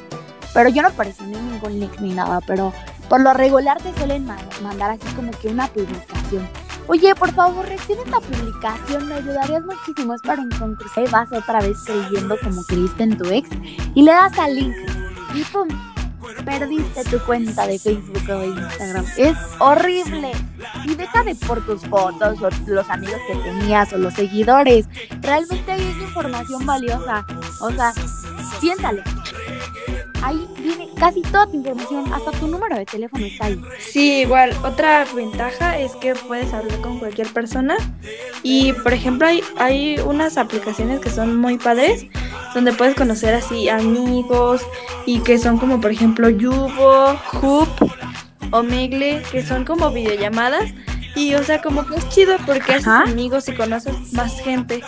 Pero 0.54 0.68
yo 0.68 0.82
no 0.82 0.90
presioné 0.90 1.40
ningún 1.40 1.80
link 1.80 1.98
ni 2.00 2.12
nada. 2.12 2.40
Pero 2.46 2.72
por 3.08 3.20
lo 3.20 3.32
regular 3.32 3.80
te 3.82 3.92
suelen 3.94 4.26
mandar 4.62 4.90
así 4.90 5.14
como 5.14 5.30
que 5.32 5.48
una 5.48 5.66
publicación. 5.68 6.48
Oye, 6.88 7.14
por 7.14 7.32
favor, 7.32 7.64
recibe 7.66 8.02
esta 8.04 8.20
publicación, 8.20 9.08
me 9.08 9.14
ayudarías 9.14 9.62
muchísimo. 9.64 10.14
Es 10.14 10.22
para 10.22 10.42
encontrarse. 10.42 11.04
Vas 11.10 11.32
otra 11.32 11.60
vez 11.60 11.78
creyendo 11.84 12.36
como 12.42 12.62
creíste 12.64 13.04
en 13.04 13.16
tu 13.16 13.24
ex 13.30 13.48
y 13.94 14.02
le 14.02 14.10
das 14.10 14.38
al 14.38 14.54
link. 14.54 14.74
Y 15.34 15.44
pum, 15.44 15.68
perdiste 16.44 17.04
tu 17.04 17.18
cuenta 17.24 17.66
de 17.66 17.78
Facebook 17.78 18.22
o 18.28 18.38
de 18.38 18.46
Instagram. 18.46 19.04
Es 19.16 19.36
horrible. 19.58 20.32
Y 20.84 20.94
deja 20.94 21.24
de 21.24 21.34
por 21.34 21.64
tus 21.64 21.82
fotos 21.82 22.40
o 22.42 22.50
los 22.66 22.90
amigos 22.90 23.20
que 23.26 23.34
tenías 23.36 23.92
o 23.92 23.98
los 23.98 24.14
seguidores. 24.14 24.86
Realmente 25.20 25.72
hay 25.72 25.82
información 25.82 26.64
valiosa. 26.66 27.26
O 27.60 27.70
sea, 27.70 27.92
piénsale. 28.60 29.02
Ahí 30.22 30.46
viene 30.58 30.88
casi 30.98 31.20
toda 31.22 31.46
tu 31.46 31.56
información, 31.56 32.12
hasta 32.12 32.30
tu 32.32 32.46
número 32.46 32.76
de 32.76 32.86
teléfono 32.86 33.24
está 33.24 33.46
ahí. 33.46 33.60
Sí, 33.80 34.20
igual, 34.20 34.56
otra 34.64 35.04
ventaja 35.14 35.78
es 35.78 35.96
que 35.96 36.14
puedes 36.14 36.52
hablar 36.54 36.80
con 36.80 36.98
cualquier 36.98 37.26
persona. 37.32 37.76
Y, 38.42 38.72
por 38.72 38.92
ejemplo, 38.92 39.26
hay, 39.26 39.42
hay 39.58 39.98
unas 39.98 40.38
aplicaciones 40.38 41.00
que 41.00 41.10
son 41.10 41.36
muy 41.36 41.58
padres 41.58 42.06
donde 42.54 42.72
puedes 42.72 42.94
conocer 42.94 43.34
así 43.34 43.68
amigos 43.68 44.62
y 45.06 45.20
que 45.20 45.38
son 45.38 45.58
como, 45.58 45.80
por 45.80 45.90
ejemplo, 45.90 46.28
Yubo, 46.28 47.18
Hoop 47.32 47.68
o 48.52 48.62
Megle, 48.62 49.22
que 49.32 49.44
son 49.44 49.64
como 49.64 49.90
videollamadas. 49.90 50.70
Y, 51.16 51.34
o 51.34 51.42
sea, 51.42 51.60
como 51.60 51.84
que 51.86 51.96
es 51.96 52.08
chido 52.08 52.36
porque 52.46 52.74
haces 52.74 52.86
amigos 52.86 53.48
y 53.48 53.54
conoces 53.54 54.12
más 54.12 54.40
gente 54.40 54.82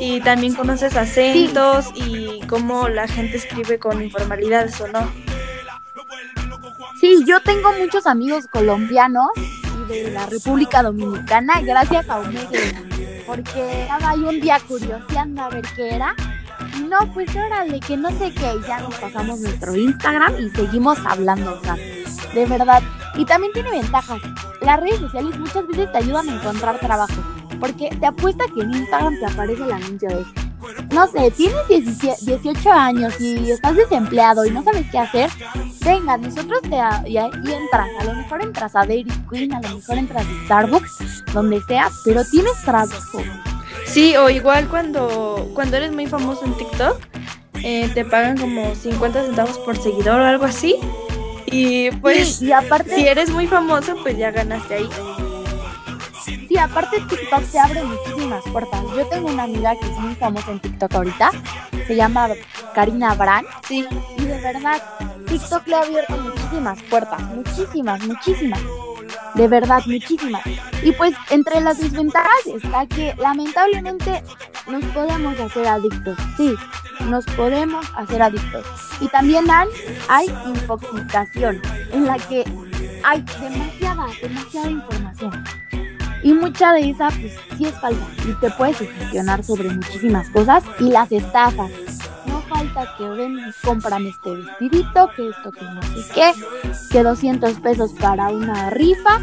y 0.00 0.20
también 0.22 0.54
conoces 0.54 0.96
acentos 0.96 1.86
y 1.94 2.40
cómo 2.48 2.88
la 2.88 3.06
gente 3.06 3.36
escribe 3.36 3.78
con 3.78 4.02
informalidades 4.02 4.80
o 4.80 4.88
no. 4.88 5.08
Sí, 6.98 7.22
yo 7.26 7.40
tengo 7.42 7.72
muchos 7.74 8.06
amigos 8.06 8.46
colombianos 8.50 9.28
y 9.36 9.88
de 9.88 10.10
la 10.10 10.26
República 10.26 10.82
Dominicana 10.82 11.60
gracias 11.60 12.08
a 12.08 12.20
Omegle, 12.20 13.22
porque 13.26 13.82
estaba 13.82 14.10
ahí 14.10 14.20
un 14.20 14.40
día 14.40 14.58
curioseando 14.66 15.42
a 15.42 15.50
ver 15.50 15.64
qué 15.76 15.94
era. 15.94 16.14
Y 16.76 16.82
no, 16.82 16.98
pues 17.12 17.34
órale, 17.34 17.80
que 17.80 17.96
no 17.96 18.10
sé 18.10 18.32
qué, 18.32 18.54
ya 18.66 18.80
nos 18.80 18.94
pasamos 18.96 19.40
nuestro 19.40 19.76
Instagram 19.76 20.34
y 20.40 20.50
seguimos 20.50 20.98
hablando, 21.06 21.60
o 21.62 22.34
de 22.34 22.46
verdad. 22.46 22.82
Y 23.16 23.24
también 23.24 23.52
tiene 23.52 23.70
ventajas. 23.70 24.20
Las 24.62 24.80
redes 24.80 25.00
sociales 25.00 25.38
muchas 25.38 25.66
veces 25.66 25.90
te 25.92 25.98
ayudan 25.98 26.28
a 26.28 26.34
encontrar 26.36 26.78
trabajo. 26.78 27.39
Porque 27.60 27.90
te 28.00 28.06
apuesta 28.06 28.44
que 28.54 28.62
en 28.62 28.74
Instagram 28.74 29.18
te 29.18 29.26
aparece 29.26 29.62
el 29.62 29.72
anuncio 29.72 30.08
de, 30.08 30.24
no 30.92 31.06
sé, 31.06 31.30
tienes 31.32 31.68
18 31.68 32.72
años 32.72 33.20
y 33.20 33.50
estás 33.50 33.76
desempleado 33.76 34.44
y 34.44 34.50
no 34.50 34.62
sabes 34.64 34.86
qué 34.90 34.98
hacer. 34.98 35.30
Venga, 35.84 36.16
nosotros 36.16 36.60
te 36.62 36.76
y, 37.08 37.16
entras, 37.16 37.88
a 38.00 38.04
lo 38.04 38.14
mejor 38.14 38.42
entras 38.42 38.74
a 38.74 38.86
Dairy 38.86 39.10
Queen, 39.30 39.54
a 39.54 39.60
lo 39.60 39.76
mejor 39.76 39.98
entras 39.98 40.26
a 40.26 40.44
Starbucks, 40.44 41.24
donde 41.32 41.60
sea, 41.62 41.90
pero 42.04 42.24
tienes 42.24 42.60
trabajo. 42.64 43.22
Sí, 43.86 44.16
o 44.16 44.30
igual 44.30 44.68
cuando, 44.68 45.50
cuando 45.54 45.76
eres 45.76 45.92
muy 45.92 46.06
famoso 46.06 46.44
en 46.44 46.56
TikTok, 46.56 46.98
eh, 47.62 47.90
te 47.92 48.04
pagan 48.04 48.38
como 48.38 48.74
50 48.74 49.26
centavos 49.26 49.58
por 49.58 49.76
seguidor 49.76 50.20
o 50.20 50.24
algo 50.24 50.44
así. 50.44 50.76
Y 51.46 51.90
pues, 51.90 52.40
y 52.40 52.52
aparte, 52.52 52.94
si 52.94 53.06
eres 53.06 53.30
muy 53.30 53.46
famoso, 53.46 53.96
pues 54.02 54.16
ya 54.16 54.30
ganaste 54.30 54.74
ahí. 54.74 54.88
Sí, 56.50 56.58
aparte 56.58 57.00
TikTok 57.08 57.44
te 57.44 57.60
abre 57.60 57.84
muchísimas 57.84 58.42
puertas. 58.50 58.82
Yo 58.96 59.06
tengo 59.06 59.28
una 59.28 59.44
amiga 59.44 59.72
que 59.78 59.86
es 59.86 59.96
muy 60.00 60.16
famosa 60.16 60.50
en 60.50 60.58
TikTok 60.58 60.92
ahorita, 60.96 61.30
se 61.86 61.94
llama 61.94 62.28
Karina 62.74 63.14
Brand. 63.14 63.46
Sí. 63.68 63.86
Y 64.18 64.24
de 64.24 64.40
verdad, 64.40 64.82
TikTok 65.28 65.68
le 65.68 65.74
ha 65.76 65.82
abierto 65.82 66.16
muchísimas 66.16 66.82
puertas, 66.82 67.22
muchísimas, 67.22 68.04
muchísimas. 68.04 68.60
De 69.36 69.46
verdad, 69.46 69.80
muchísimas. 69.86 70.42
Y 70.82 70.90
pues 70.90 71.14
entre 71.30 71.60
las 71.60 71.78
desventajas 71.78 72.44
está 72.46 72.84
que 72.84 73.14
lamentablemente 73.16 74.24
nos 74.66 74.84
podemos 74.86 75.38
hacer 75.38 75.68
adictos. 75.68 76.18
Sí, 76.36 76.56
nos 77.04 77.26
podemos 77.26 77.86
hacer 77.94 78.22
adictos. 78.22 78.66
Y 79.00 79.06
también 79.06 79.48
hay, 79.48 79.68
hay 80.08 80.26
infoxicación, 80.48 81.62
en 81.92 82.06
la 82.06 82.16
que 82.18 82.42
hay 83.04 83.24
demasiada, 83.40 84.06
demasiada 84.20 84.68
información. 84.68 85.59
Y 86.22 86.32
mucha 86.32 86.72
de 86.72 86.90
esa, 86.90 87.08
pues 87.08 87.34
sí 87.56 87.66
es 87.66 87.80
falsa 87.80 88.06
y 88.28 88.32
te 88.34 88.50
puedes 88.50 88.78
gestionar 88.78 89.42
sobre 89.42 89.70
muchísimas 89.70 90.28
cosas 90.30 90.64
y 90.78 90.90
las 90.90 91.10
estafas. 91.12 91.70
No 92.26 92.40
falta 92.42 92.94
que 92.98 93.08
ven 93.08 93.38
compran 93.64 94.06
este 94.06 94.36
vestidito, 94.36 95.10
que 95.16 95.28
esto, 95.28 95.50
que 95.50 95.64
no 95.64 95.82
sé 95.82 96.12
qué, 96.14 96.32
que 96.90 97.02
200 97.02 97.60
pesos 97.60 97.92
para 97.94 98.28
una 98.28 98.70
rifa 98.70 99.18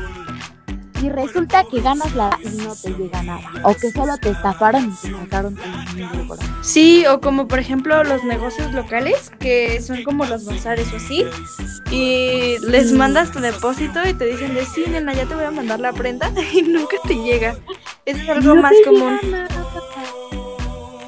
y 1.02 1.10
resulta 1.10 1.64
que 1.70 1.82
ganas 1.82 2.14
la 2.16 2.38
y 2.44 2.58
no 2.58 2.76
te 2.76 2.92
llega 2.92 3.24
nada. 3.24 3.52
O 3.64 3.74
que 3.74 3.92
solo 3.92 4.18
te 4.18 4.30
estafaron 4.30 4.86
y 4.86 5.08
te 5.08 5.12
sacaron 5.12 5.56
tu 5.56 5.62
dinero 5.96 6.36
Sí, 6.62 7.06
o 7.06 7.22
como 7.22 7.48
por 7.48 7.60
ejemplo 7.60 8.04
los 8.04 8.24
negocios 8.24 8.74
locales, 8.74 9.32
que 9.40 9.82
son 9.82 10.04
como 10.04 10.26
los 10.26 10.46
bazares 10.46 10.92
o 10.94 10.98
así, 10.98 11.26
y 11.92 12.58
les 12.68 12.92
mandas 12.92 13.32
tu 13.32 13.40
depósito 13.40 14.08
y 14.08 14.14
te 14.14 14.26
dicen 14.26 14.54
de 14.54 14.66
sí, 14.66 14.84
nena, 14.88 15.14
ya 15.14 15.26
te 15.26 15.36
voy 15.36 15.46
a 15.46 15.52
mandar 15.52 15.80
la 15.80 15.94
prenda 15.94 16.32
y 16.54 16.62
nunca 16.64 16.98
te 17.08 17.16
llega. 17.16 17.56
Es 18.06 18.28
algo 18.30 18.56
más 18.56 18.74
común. 18.86 19.20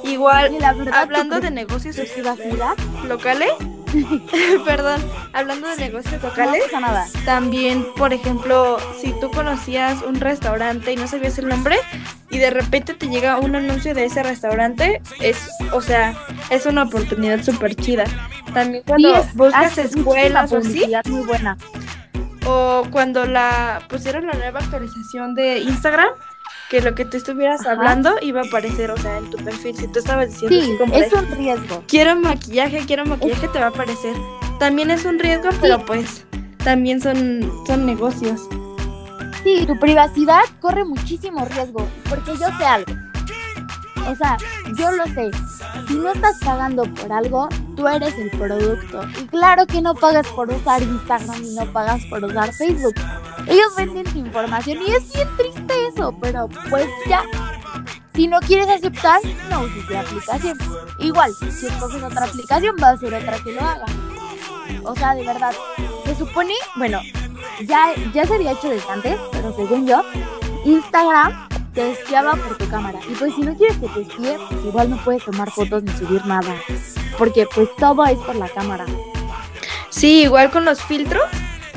Igual, 0.04 0.58
hablando 0.94 1.40
de 1.40 1.52
negocios 1.52 1.98
locales, 3.08 3.52
Perdón, 4.66 5.02
hablando 5.34 5.68
de 5.68 5.78
negocios 5.78 6.22
locales, 6.22 6.64
también, 7.26 7.86
por 7.96 8.14
ejemplo, 8.14 8.78
si 9.00 9.14
tú 9.20 9.32
conocías 9.32 10.02
un 10.04 10.20
restaurante 10.20 10.94
y 10.94 10.96
no 10.96 11.08
sabías 11.08 11.38
el 11.40 11.48
nombre 11.48 11.78
y 12.30 12.38
de 12.38 12.50
repente 12.50 12.94
te 12.94 13.08
llega 13.08 13.38
un 13.38 13.56
anuncio 13.56 13.94
de 13.94 14.06
ese 14.06 14.24
restaurante, 14.24 15.02
es, 15.20 15.50
o 15.72 15.82
sea, 15.82 16.16
es 16.50 16.66
una 16.66 16.84
oportunidad 16.84 17.42
súper 17.44 17.76
chida. 17.76 18.06
También 18.54 18.84
cuando 18.86 19.24
buscas 19.34 19.78
escuelas 19.78 20.52
o 20.52 20.58
así, 20.58 20.86
muy 21.06 21.26
buena. 21.26 21.58
O 22.46 22.86
cuando 22.92 23.26
la 23.26 23.82
pusieron 23.90 24.26
la 24.28 24.34
nueva 24.34 24.60
actualización 24.60 25.36
de 25.36 25.60
Instagram, 25.60 26.10
que 26.70 26.82
lo 26.82 26.94
que 26.94 27.04
tú 27.04 27.18
estuvieras 27.18 27.66
hablando 27.66 28.16
iba 28.22 28.42
a 28.42 28.46
aparecer, 28.46 28.92
o 28.92 28.98
sea, 28.98 29.18
en 29.18 29.30
tu 29.32 29.38
perfil. 29.38 29.76
Si 29.76 29.88
tú 29.88 30.00
estabas 30.00 30.30
diciendo 30.30 30.60
así 30.60 30.78
como 30.78 30.94
es 30.94 31.12
un 31.12 31.32
riesgo. 31.32 31.84
Quiero 31.88 32.16
maquillaje, 32.16 32.84
quiero 32.86 33.06
maquillaje, 33.06 33.48
te 33.48 33.60
va 33.60 33.66
a 33.66 33.70
aparecer. 33.70 34.16
También 34.60 34.92
es 34.92 35.04
un 35.06 35.18
riesgo, 35.18 35.50
pero 35.60 35.84
pues 35.86 36.26
también 36.64 37.02
son, 37.02 37.52
son 37.66 37.86
negocios. 37.86 38.48
Sí, 39.44 39.66
tu 39.66 39.80
privacidad 39.80 40.42
corre 40.60 40.84
muchísimo 40.86 41.44
riesgo, 41.46 41.88
porque 42.08 42.32
yo 42.38 42.48
sé 42.58 42.66
algo. 42.66 42.94
O 44.08 44.16
sea, 44.16 44.38
yo 44.78 44.92
lo 44.92 45.06
sé. 45.06 45.32
Si 45.88 45.94
no 45.96 46.12
estás 46.12 46.38
pagando 46.44 46.84
por 46.96 47.12
algo, 47.12 47.50
tú 47.76 47.88
eres 47.88 48.14
el 48.18 48.30
producto. 48.32 49.02
Y 49.22 49.28
claro 49.28 49.66
que 49.66 49.82
no 49.82 49.94
pagas 49.96 50.28
por 50.28 50.50
usar 50.50 50.82
Instagram 50.82 51.44
y 51.44 51.56
no 51.56 51.72
pagas 51.72 52.06
por 52.06 52.24
usar 52.24 52.54
Facebook. 52.54 52.96
Ellos 53.50 53.76
venden 53.76 54.06
información 54.16 54.78
y 54.86 54.92
es 54.92 55.12
bien 55.12 55.28
triste 55.36 55.88
eso, 55.88 56.16
pero 56.22 56.48
pues 56.70 56.88
ya. 57.08 57.24
Si 58.14 58.28
no 58.28 58.40
quieres 58.42 58.68
aceptar, 58.68 59.20
no 59.50 59.62
uses 59.62 59.90
la 59.90 60.02
aplicación. 60.02 60.58
Igual, 61.00 61.34
si 61.34 61.66
escoges 61.66 62.04
otra 62.04 62.26
aplicación, 62.26 62.76
va 62.82 62.90
a 62.90 62.98
ser 62.98 63.14
otra 63.14 63.40
que 63.40 63.54
lo 63.54 63.62
haga. 63.62 63.86
O 64.84 64.96
sea, 64.96 65.16
de 65.16 65.24
verdad, 65.26 65.54
se 66.06 66.16
supone, 66.16 66.54
bueno, 66.76 67.02
ya, 67.66 67.94
ya 68.14 68.26
se 68.26 68.36
había 68.36 68.52
hecho 68.52 68.70
desde 68.70 68.90
antes, 68.92 69.20
pero 69.32 69.56
según 69.56 69.88
yo, 69.88 70.04
Instagram 70.66 71.48
te 71.74 71.92
espiaba 71.92 72.34
por 72.34 72.58
tu 72.58 72.68
cámara. 72.68 73.00
Y 73.10 73.16
pues 73.16 73.34
si 73.34 73.42
no 73.42 73.56
quieres 73.56 73.78
que 73.78 73.88
te 73.88 74.02
espíe, 74.02 74.38
pues 74.50 74.66
igual 74.66 74.90
no 74.90 74.98
puedes 75.04 75.24
tomar 75.24 75.50
fotos 75.50 75.84
ni 75.84 75.92
subir 75.94 76.26
nada. 76.26 76.56
Porque 77.18 77.48
pues 77.54 77.70
todo 77.78 78.06
es 78.06 78.18
por 78.20 78.36
la 78.36 78.50
cámara. 78.50 78.86
Sí, 79.90 80.24
igual 80.24 80.52
con 80.52 80.66
los 80.66 80.82
filtros, 80.82 81.24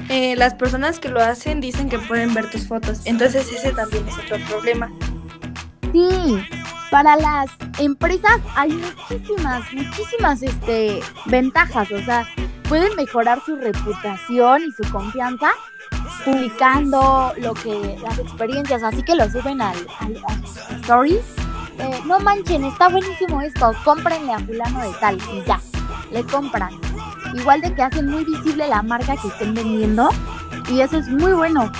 eh, 0.08 0.34
las 0.36 0.54
personas 0.54 0.98
que 0.98 1.08
lo 1.08 1.20
hacen 1.20 1.60
dicen 1.60 1.88
que 1.88 1.98
pueden 1.98 2.34
ver 2.34 2.50
tus 2.50 2.66
fotos. 2.66 3.00
Entonces 3.04 3.50
ese 3.52 3.72
también 3.72 4.06
es 4.08 4.18
otro 4.18 4.38
problema. 4.48 4.90
Sí, 5.92 6.42
para 6.90 7.16
las 7.16 7.50
empresas 7.78 8.40
hay 8.54 8.70
muchísimas, 8.70 9.72
muchísimas 9.72 10.42
este, 10.42 11.00
ventajas. 11.26 11.90
O 11.90 12.02
sea, 12.04 12.26
pueden 12.68 12.94
mejorar 12.96 13.40
su 13.44 13.56
reputación 13.56 14.62
y 14.62 14.72
su 14.72 14.90
confianza 14.90 15.50
publicando 16.24 17.32
lo 17.38 17.54
que 17.54 17.98
las 18.02 18.18
experiencias, 18.18 18.82
así 18.82 19.02
que 19.02 19.14
lo 19.14 19.28
suben 19.30 19.60
al, 19.60 19.76
stories. 20.80 21.24
Eh, 21.78 22.00
no 22.06 22.20
manchen, 22.20 22.64
está 22.64 22.88
buenísimo 22.88 23.40
esto, 23.40 23.72
cómprenle 23.84 24.32
a 24.32 24.38
fulano 24.38 24.80
de 24.80 24.92
tal 25.00 25.18
y 25.34 25.42
ya, 25.46 25.60
le 26.10 26.22
compran. 26.24 26.78
Igual 27.34 27.60
de 27.60 27.74
que 27.74 27.82
hacen 27.82 28.08
muy 28.08 28.24
visible 28.24 28.68
la 28.68 28.82
marca 28.82 29.16
que 29.16 29.28
estén 29.28 29.54
vendiendo 29.54 30.10
y 30.70 30.80
eso 30.80 30.98
es 30.98 31.08
muy 31.08 31.32
bueno. 31.32 31.70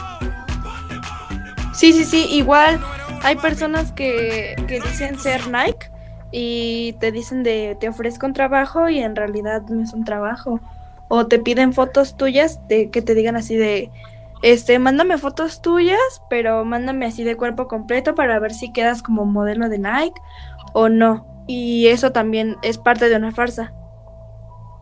Sí, 1.75 1.93
sí, 1.93 2.05
sí, 2.05 2.27
igual 2.31 2.81
hay 3.23 3.37
personas 3.37 3.93
que, 3.93 4.55
que 4.67 4.81
dicen 4.81 5.19
ser 5.19 5.49
Nike 5.49 5.91
y 6.31 6.95
te 6.95 7.13
dicen 7.13 7.43
de 7.43 7.77
te 7.79 7.89
ofrezco 7.89 8.27
un 8.27 8.33
trabajo 8.33 8.89
y 8.89 8.99
en 9.01 9.15
realidad 9.15 9.63
no 9.69 9.83
es 9.83 9.93
un 9.93 10.05
trabajo. 10.05 10.61
O 11.09 11.27
te 11.27 11.39
piden 11.39 11.75
fotos 11.75 12.17
tuyas 12.17 12.67
de 12.69 12.91
que 12.91 13.03
te 13.03 13.15
digan 13.15 13.37
así 13.37 13.57
de 13.57 13.91
este, 14.43 14.79
mándame 14.81 15.19
fotos 15.19 15.63
tuyas, 15.63 15.99
pero 16.29 16.65
mándame 16.65 17.07
así 17.07 17.23
de 17.23 17.37
cuerpo 17.37 17.69
completo 17.69 18.15
para 18.15 18.39
ver 18.41 18.53
si 18.53 18.73
quedas 18.73 19.03
como 19.03 19.25
modelo 19.25 19.69
de 19.69 19.79
Nike 19.79 20.21
o 20.73 20.89
no. 20.89 21.27
Y 21.47 21.87
eso 21.89 22.13
también 22.13 22.57
es 22.63 22.79
parte 22.79 23.09
de 23.09 23.17
una 23.17 23.31
farsa. 23.31 23.73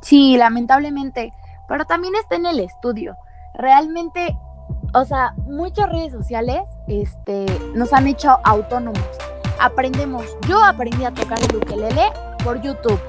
Sí, 0.00 0.36
lamentablemente, 0.36 1.32
pero 1.68 1.84
también 1.84 2.14
está 2.16 2.36
en 2.36 2.46
el 2.46 2.60
estudio. 2.60 3.16
Realmente, 3.54 4.36
o 4.94 5.04
sea, 5.04 5.34
muchas 5.46 5.88
redes 5.90 6.12
sociales 6.12 6.62
este, 6.88 7.46
nos 7.74 7.92
han 7.92 8.06
hecho 8.06 8.38
autónomos. 8.44 9.02
Aprendemos, 9.60 10.24
yo 10.48 10.62
aprendí 10.62 11.04
a 11.04 11.10
tocar 11.10 11.38
el 11.42 11.56
ukelele 11.56 12.12
por 12.42 12.60
YouTube. 12.62 13.00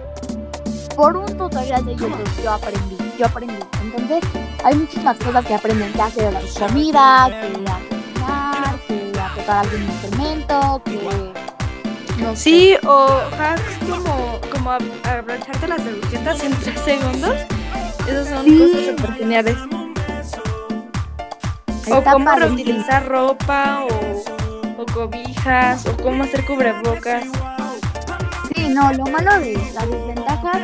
Por 0.96 1.16
un 1.16 1.26
tutorial 1.38 1.86
de 1.86 1.96
YouTube 1.96 2.44
yo 2.44 2.52
aprendí, 2.52 2.98
yo 3.18 3.26
aprendí. 3.26 3.56
Entonces, 3.82 4.24
hay 4.64 4.76
muchísimas 4.76 5.18
cosas 5.18 5.46
que 5.46 5.56
aprenden, 5.56 5.94
que 5.94 6.02
hacer 6.02 6.34
la 6.34 6.42
comida, 6.68 7.28
que 7.30 7.36
a 7.36 7.48
cocinar, 7.48 8.80
que 8.88 9.20
a 9.20 9.36
tocar 9.36 9.66
algún 9.66 9.82
instrumento, 9.84 10.82
que 10.84 11.34
no 12.22 12.36
sí, 12.36 12.76
o 12.86 13.08
hacks 13.40 13.78
como, 13.90 14.40
como 14.63 14.72
abrocharte 14.72 15.68
las 15.68 15.80
agujetas 15.80 16.44
en 16.44 16.53
tres 16.53 16.80
segundos. 16.82 17.36
Esas 18.08 18.27
son 18.27 18.46
cosas 18.46 18.86
súper 18.86 19.13
geniales. 19.13 19.58
O 21.91 22.03
cómo 22.03 22.36
reutilizar 22.36 23.08
ropa 23.08 23.86
o, 23.89 24.82
o, 24.82 24.86
cobijas 24.86 25.86
o 25.88 25.98
cómo 25.98 26.24
hacer 26.24 26.46
cubrebocas. 26.46 27.24
Sí, 28.53 28.70
no, 28.70 28.94
lo 28.94 29.06
malo 29.06 29.39
de 29.39 29.58
las 29.74 29.89
desventajas 29.89 30.62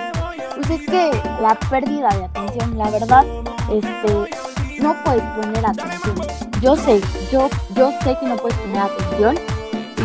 pues 0.55 0.69
es 0.69 0.85
que 0.85 1.11
la 1.41 1.57
pérdida 1.69 2.09
de 2.09 2.25
atención, 2.25 2.77
la 2.77 2.89
verdad, 2.91 3.25
este, 3.71 4.79
no 4.79 4.95
puedes 5.03 5.23
poner 5.23 5.65
atención. 5.65 6.15
Yo 6.61 6.75
sé, 6.75 7.01
yo, 7.31 7.49
yo 7.75 7.91
sé 8.03 8.15
que 8.19 8.27
no 8.27 8.37
puedes 8.37 8.57
poner 8.59 8.79
atención 8.79 9.37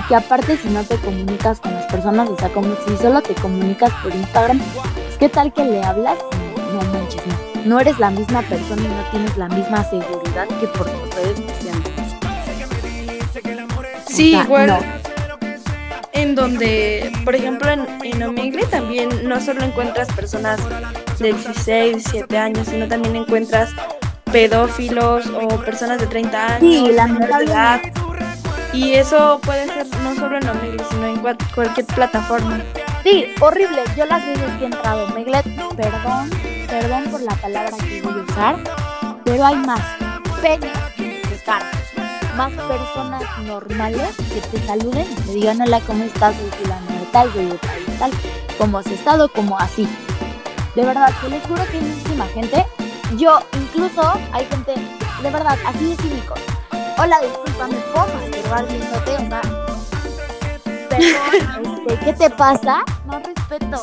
que 0.08 0.14
aparte 0.14 0.56
si 0.56 0.68
no 0.68 0.84
te 0.84 0.96
comunicas 0.96 1.60
con 1.60 1.74
las 1.74 1.86
personas, 1.86 2.28
o 2.28 2.36
sea, 2.38 2.48
como 2.50 2.74
si 2.86 2.96
solo 2.96 3.22
te 3.22 3.34
comunicas 3.34 3.92
por 4.02 4.14
Instagram, 4.14 4.60
es 5.08 5.16
que 5.18 5.28
tal 5.28 5.52
que 5.52 5.64
le 5.64 5.82
hablas, 5.82 6.18
no, 6.72 6.82
no 6.82 6.92
manches, 6.92 7.26
no. 7.26 7.34
No 7.64 7.78
eres 7.78 7.98
la 8.00 8.10
misma 8.10 8.42
persona 8.42 8.82
y 8.82 8.88
no 8.88 9.10
tienes 9.10 9.36
la 9.36 9.48
misma 9.48 9.84
seguridad 9.84 10.48
que 10.48 10.66
por 10.66 10.90
tus 10.90 11.14
redes 11.14 11.38
sociales. 11.38 11.92
Sí, 14.08 14.34
igual. 14.34 14.78
En 16.12 16.34
donde, 16.34 17.10
por 17.24 17.34
ejemplo, 17.34 17.70
en, 17.70 17.86
en 18.02 18.22
Omegle 18.22 18.66
también 18.66 19.28
no 19.28 19.40
solo 19.40 19.62
encuentras 19.62 20.08
personas 20.12 20.60
de 21.18 21.32
16, 21.32 21.96
17 21.96 22.36
años, 22.36 22.68
sino 22.68 22.88
también 22.88 23.16
encuentras 23.16 23.70
pedófilos 24.32 25.26
o 25.26 25.48
personas 25.60 25.98
de 26.00 26.06
30 26.06 26.46
años, 26.56 26.60
sí, 26.60 26.92
la 26.92 27.04
edad 27.42 27.80
y 28.72 28.94
eso 28.94 29.38
puede 29.42 29.66
ser 29.66 29.86
no 29.98 30.14
solo 30.14 30.38
en 30.38 30.48
Omegle, 30.48 30.84
sino 30.90 31.06
en 31.06 31.20
cualquier 31.54 31.86
plataforma. 31.86 32.60
Sí, 33.02 33.26
horrible. 33.40 33.82
Yo 33.96 34.06
las 34.06 34.24
veces 34.24 34.50
que 34.58 34.64
entrado 34.64 35.06
Omegle, 35.06 35.42
perdón, 35.76 36.30
perdón 36.68 37.04
por 37.10 37.20
la 37.20 37.34
palabra 37.34 37.76
que 37.78 38.02
voy 38.02 38.20
a 38.20 38.32
usar, 38.32 38.56
pero 39.24 39.44
hay 39.44 39.56
más 39.56 39.80
penas 40.40 40.78
que 40.96 41.20
cara. 41.44 41.70
Más 42.36 42.50
personas 42.52 43.22
normales 43.44 44.16
que 44.32 44.40
te 44.40 44.66
saluden 44.66 45.06
y 45.10 45.14
te 45.14 45.32
digan 45.34 45.60
hola, 45.60 45.80
¿cómo 45.86 46.04
estás? 46.04 46.34
Soy 46.34 46.50
fulano 46.62 46.86
tal, 47.12 47.30
tal, 47.98 48.10
cómo 48.56 48.78
has 48.78 48.86
estado, 48.86 49.28
como 49.28 49.58
así. 49.58 49.86
De 50.74 50.82
verdad, 50.82 51.12
te 51.20 51.28
les 51.28 51.42
juro 51.42 51.62
que 51.66 51.76
hay 51.76 51.82
muchísima 51.82 52.26
gente. 52.28 52.64
Yo, 53.18 53.38
incluso, 53.52 54.00
hay 54.32 54.46
gente, 54.46 54.74
de 55.22 55.30
verdad, 55.30 55.58
así 55.66 55.90
de 55.90 55.96
cínicos 55.96 56.40
hola, 57.02 57.20
disculpa, 57.20 57.66
me 57.66 57.76
puedo 57.76 58.06
masturbar 58.52 58.66
viéndote, 58.68 59.12
o 59.16 59.28
sea, 59.28 59.40
perdón, 60.88 61.86
este, 61.86 61.98
¿qué 62.04 62.12
te 62.12 62.30
pasa? 62.30 62.84
No 63.06 63.18
respeto. 63.18 63.82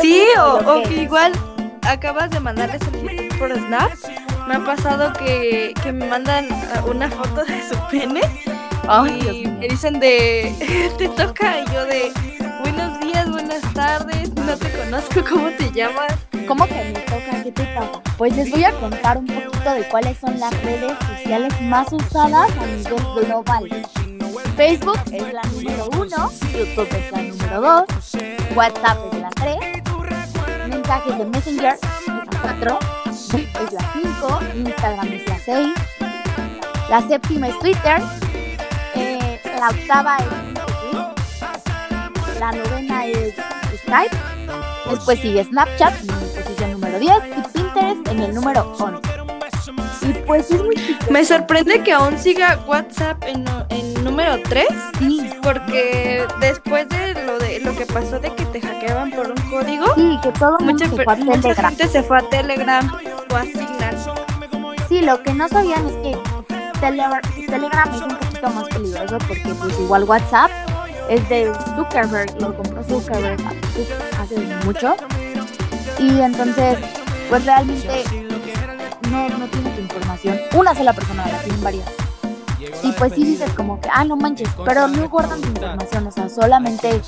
Sí, 0.00 0.24
o, 0.38 0.56
o 0.56 0.82
que 0.82 1.02
igual 1.02 1.32
acabas 1.82 2.30
de 2.30 2.40
mandarles 2.40 2.80
el 2.92 3.28
por 3.38 3.54
Snap. 3.54 3.92
Me 4.48 4.56
ha 4.56 4.64
pasado 4.64 5.12
que, 5.14 5.72
que 5.82 5.92
me 5.92 6.06
mandan 6.06 6.46
uh, 6.52 6.90
una 6.90 7.08
foto 7.10 7.44
de 7.44 7.66
su 7.66 7.76
pene 7.90 8.20
y 9.08 9.48
me 9.48 9.68
dicen 9.68 9.98
de 9.98 10.54
te 10.98 11.08
toca 11.08 11.60
y 11.60 11.64
yo 11.72 11.86
de 11.86 12.12
buenos 12.60 13.00
días, 13.00 13.30
buenas 13.30 13.62
tardes, 13.72 14.34
no 14.34 14.56
te 14.56 14.70
conozco, 14.70 15.24
¿cómo 15.26 15.48
te 15.52 15.70
llamas? 15.72 16.12
¿Cómo 16.46 16.66
que 16.66 16.74
me 16.74 17.00
toca? 17.00 17.42
¿Qué 17.42 17.52
te 17.52 17.64
pasa? 17.64 18.00
Pues 18.18 18.36
les 18.36 18.50
voy 18.50 18.64
a 18.64 18.72
contar 18.72 19.18
un 19.18 19.26
poquito 19.26 19.74
de 19.74 19.88
cuáles 19.88 20.18
son 20.18 20.38
las 20.38 20.52
redes 20.62 20.92
sociales 21.08 21.60
más 21.62 21.92
usadas 21.92 22.50
a 22.58 22.66
nivel 22.66 23.02
global. 23.26 23.68
Facebook 24.56 25.00
es 25.10 25.32
la 25.32 25.42
número 25.42 25.88
uno, 25.96 26.30
YouTube 26.52 26.88
es 26.94 27.10
la 27.10 27.22
número 27.22 27.60
dos, 27.60 27.84
WhatsApp 28.54 28.98
es 29.12 29.18
la 29.20 29.30
tres, 29.30 29.58
mensajes 30.68 31.18
de 31.18 31.24
Messenger 31.24 31.74
es 31.74 31.80
la 32.06 32.40
cuatro, 32.40 32.78
es 33.10 33.72
la 33.72 33.92
cinco, 33.92 34.40
Instagram 34.54 35.12
es 35.12 35.28
la 35.28 35.38
seis, 35.44 35.74
la 36.88 37.08
séptima 37.08 37.48
es 37.48 37.58
Twitter, 37.58 38.00
eh, 38.94 39.40
la 39.58 39.68
octava 39.70 40.18
es 40.18 40.54
la 42.38 42.52
novena 42.52 43.06
es 43.06 43.34
Skype, 43.80 44.16
después 44.90 45.18
sigue 45.18 45.42
Snapchat, 45.44 45.94
número 46.98 47.20
10 47.20 47.38
y 47.38 47.58
Pinterest 47.58 48.08
en 48.08 48.20
el 48.20 48.34
número 48.34 48.72
11. 48.78 49.08
Y 50.02 50.12
pues 50.26 50.50
es 50.50 50.62
muy 50.62 50.74
Me 51.10 51.24
sorprende 51.24 51.82
que 51.82 51.92
aún 51.92 52.18
siga 52.18 52.58
WhatsApp 52.66 53.22
en, 53.24 53.44
en 53.70 54.04
número 54.04 54.40
3. 54.42 54.66
Sí. 54.98 55.30
Porque 55.42 56.26
después 56.40 56.88
de 56.88 57.14
lo 57.24 57.38
de 57.38 57.60
lo 57.60 57.74
que 57.74 57.86
pasó 57.86 58.18
de 58.18 58.34
que 58.34 58.44
te 58.46 58.60
hackeaban 58.60 59.10
por 59.10 59.30
un 59.30 59.50
código, 59.50 59.86
sí, 59.94 60.18
que 60.22 60.32
todo 60.32 60.58
mucha, 60.60 60.88
se 60.88 61.04
fue 61.04 61.12
a 61.12 61.16
mucha 61.16 61.54
gente 61.54 61.88
se 61.88 62.02
fue 62.02 62.18
a 62.18 62.28
Telegram 62.28 62.90
o 63.30 63.36
a 63.36 63.42
Signal. 63.42 63.96
Sí, 64.88 65.00
lo 65.00 65.22
que 65.22 65.32
no 65.32 65.48
sabían 65.48 65.86
es 65.86 65.94
que 65.94 66.18
Telegram, 66.80 67.20
Telegram 67.34 67.94
es 67.94 68.02
un 68.02 68.16
poquito 68.16 68.50
más 68.50 68.68
peligroso 68.68 69.18
porque 69.26 69.54
pues 69.58 69.80
igual 69.80 70.04
WhatsApp 70.04 70.50
es 71.08 71.26
de 71.28 71.52
Zuckerberg, 71.76 72.40
lo 72.40 72.54
compró 72.56 72.82
Zuckerberg 72.84 73.40
hace 74.20 74.38
mucho 74.64 74.96
y 75.98 76.20
entonces, 76.20 76.78
pues 77.28 77.44
realmente 77.44 78.04
no, 79.10 79.28
no 79.28 79.46
tiene 79.46 79.70
tu 79.70 79.80
información. 79.80 80.40
Una 80.54 80.74
sola 80.74 80.92
persona, 80.92 81.26
la 81.26 81.38
tienen 81.38 81.62
varias. 81.62 81.90
Y 82.82 82.92
pues 82.92 83.12
sí 83.14 83.24
dices 83.24 83.50
como 83.52 83.80
que, 83.80 83.88
ah, 83.92 84.04
no 84.04 84.16
manches, 84.16 84.48
pero 84.64 84.88
no 84.88 85.08
guardan 85.08 85.40
tu 85.40 85.48
información, 85.48 86.06
o 86.06 86.10
sea, 86.10 86.28
solamente 86.28 87.00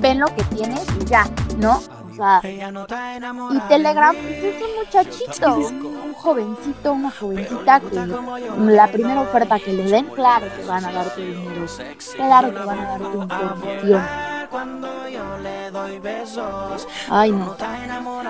ven 0.00 0.20
lo 0.20 0.26
que 0.34 0.42
tienes 0.44 0.84
y 1.00 1.04
ya, 1.04 1.26
¿no? 1.58 1.80
O 2.10 2.16
sea, 2.16 2.40
y 2.44 3.60
Telegram 3.68 4.14
pues, 4.14 4.44
es 4.44 4.62
un 4.62 4.76
muchachito, 4.76 5.56
un, 5.56 6.14
jovencito, 6.14 6.92
una 6.92 7.10
jovencita 7.10 7.80
que 7.80 8.06
la 8.70 8.86
primera 8.88 9.20
oferta 9.20 9.58
que 9.58 9.72
le 9.72 9.84
den, 9.84 10.06
claro 10.06 10.46
que 10.56 10.64
van 10.64 10.84
a 10.84 10.92
dar 10.92 11.14
tu 11.14 11.20
dinero, 11.20 11.66
claro 12.14 12.54
que 12.54 12.64
van 12.64 12.78
a 12.78 12.84
dar 12.84 13.00
tu 13.00 13.22
información 13.22 14.33
cuando 14.54 15.08
yo 15.08 15.36
le 15.42 15.68
doy 15.72 15.98
besos. 15.98 16.86
Ay, 17.10 17.32
no. 17.32 17.56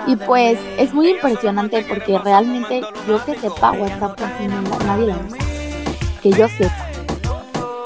Y 0.07 0.15
pues 0.15 0.57
es 0.79 0.91
muy 0.91 1.09
impresionante 1.09 1.85
porque 1.87 2.17
realmente 2.17 2.81
yo 3.07 3.23
que 3.23 3.37
sepa 3.37 3.73
WhatsApp 3.73 4.17
casi 4.17 4.47
no, 4.47 4.63
nadie 4.87 5.05
la 5.05 5.17
usa. 5.17 5.37
Que 6.23 6.31
yo 6.31 6.49
sepa. 6.49 6.87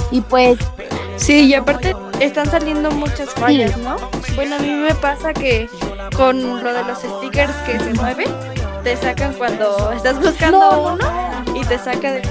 Y 0.10 0.21
pues... 0.21 0.58
Sí, 1.17 1.47
y 1.47 1.54
aparte 1.54 1.93
están 2.21 2.49
saliendo 2.49 2.91
muchas 2.91 3.30
fallas, 3.32 3.75
¿no? 3.80 3.97
Bueno, 4.36 4.56
a 4.56 4.60
mí 4.60 4.69
me 4.69 4.95
pasa 4.95 5.34
que 5.34 5.69
con 6.15 6.63
lo 6.63 6.73
de 6.73 6.84
los 6.86 6.99
stickers 6.99 7.54
que 7.65 7.78
se 7.78 7.93
mueven, 7.95 8.30
te 8.86 8.95
sacan 8.95 9.34
cuando 9.34 9.91
estás 9.91 10.17
buscando 10.17 10.93
uno 10.93 11.54
y 11.54 11.65
te 11.65 11.78
saca 11.78 12.13
de 12.13 12.21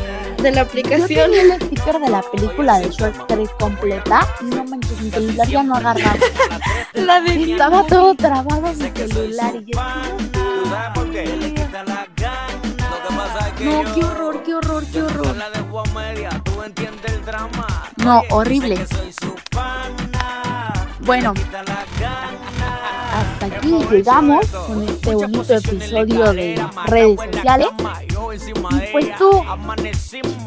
de 0.43 0.53
la 0.53 0.63
aplicación. 0.63 1.09
Yo 1.09 1.25
tenía 1.25 1.55
el 1.55 1.63
sticker 1.63 2.01
de 2.01 2.09
la 2.09 2.23
película 2.23 2.79
de 2.79 2.91
Shrek 2.91 3.27
3 3.27 3.49
completa 3.59 4.27
no 4.43 4.65
manches, 4.65 5.01
mi 5.01 5.11
celular 5.11 5.49
ya 5.49 5.63
no 5.63 5.75
agarraba. 5.77 6.17
la 6.95 7.21
de 7.21 7.53
Estaba 7.53 7.87
todo 7.87 8.15
trabado 8.15 8.61
mi 8.61 8.75
celular 8.75 9.55
y 9.57 9.73
yo... 9.73 9.81
No, 13.61 13.95
qué 13.95 14.05
horror, 14.05 14.43
qué 14.45 14.55
horror, 14.55 14.85
qué 14.93 15.03
horror. 15.03 15.37
No, 17.97 18.23
horrible. 18.31 18.87
Bueno, 21.01 21.35
hasta 23.13 23.47
aquí 23.47 23.79
llegamos 23.91 24.47
con 24.47 24.89
este 24.89 25.15
bonito 25.15 25.55
episodio 25.55 26.33
de 26.33 26.63
redes 26.87 27.21
sociales. 27.33 27.69
Pues 28.29 29.17
tú, 29.17 29.43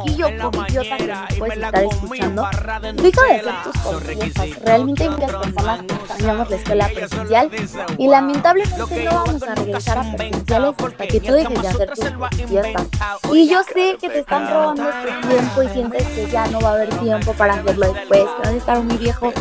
y 0.05 0.15
yo 0.15 0.27
como 0.39 0.67
idiota 0.67 0.97
que 0.97 1.07
me 1.07 1.39
puedes 1.39 1.57
estar 1.57 1.83
escuchando, 1.83 2.47
deja 2.93 3.23
de 3.23 3.39
hacer 3.39 3.63
tus 3.63 3.81
cosas. 3.81 4.61
Realmente 4.63 5.09
muchas 5.09 5.31
personas 5.31 5.79
extrañamos 5.81 6.49
la 6.51 6.55
escuela 6.57 6.89
presencial 6.93 7.49
y 7.97 8.07
lamentablemente 8.07 9.03
no 9.03 9.11
vamos 9.11 9.41
a 9.41 9.55
regresar 9.55 9.97
a 9.97 10.15
presenciales 10.15 10.75
hasta 10.77 11.07
que 11.07 11.19
tú 11.21 11.33
dejes 11.33 11.61
de 11.61 11.67
hacer 11.67 11.89
tus 11.89 12.47
fiestas. 12.47 12.87
Y 13.33 13.49
yo 13.49 13.63
sé 13.63 13.97
que 13.99 14.09
te 14.09 14.19
están 14.19 14.47
robando 14.47 14.83
tu 14.83 15.27
tiempo 15.27 15.63
y 15.63 15.69
sientes 15.69 16.03
que 16.09 16.29
ya 16.29 16.45
no 16.47 16.61
va 16.61 16.69
a 16.69 16.73
haber 16.73 16.89
tiempo 16.99 17.33
para 17.33 17.55
hacerlo 17.55 17.93
después, 17.93 18.21
que 18.21 18.41
vas 18.41 18.47
a 18.47 18.51
estar 18.57 18.83
muy 18.83 18.97
viejo 18.97 19.33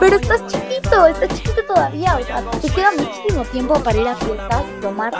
Pero 0.00 0.16
estás 0.16 0.46
chiquito, 0.46 1.06
estás 1.06 1.28
chiquito 1.28 1.62
todavía, 1.66 2.16
o 2.16 2.24
sea, 2.24 2.42
te 2.60 2.68
queda 2.68 2.90
muchísimo 2.92 3.44
tiempo 3.44 3.74
para 3.82 3.98
ir 3.98 4.08
a 4.08 4.16
fiestas 4.16 4.64
tomar 4.80 5.12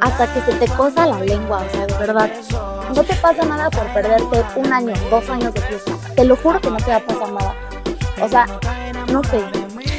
hasta 0.00 0.34
que 0.34 0.40
se 0.40 0.58
te 0.58 0.68
cosa 0.68 1.06
la 1.06 1.20
lengua, 1.20 1.64
o 1.66 1.70
sea, 1.70 1.86
de 1.86 1.94
verdad. 1.94 2.30
No 2.94 3.04
te 3.04 3.14
pasa 3.16 3.44
nada 3.44 3.70
por 3.70 3.86
perderte 3.92 4.44
un 4.56 4.72
año, 4.72 4.94
dos 5.10 5.28
años 5.28 5.54
de 5.54 5.60
fiesta. 5.62 5.92
Te 6.14 6.24
lo 6.24 6.36
juro 6.36 6.60
que 6.60 6.70
no 6.70 6.76
te 6.76 6.90
va 6.90 6.96
a 6.96 7.00
pasar 7.00 7.32
nada. 7.32 7.54
O 8.20 8.28
sea, 8.28 8.46
no 9.12 9.22
sé. 9.24 9.42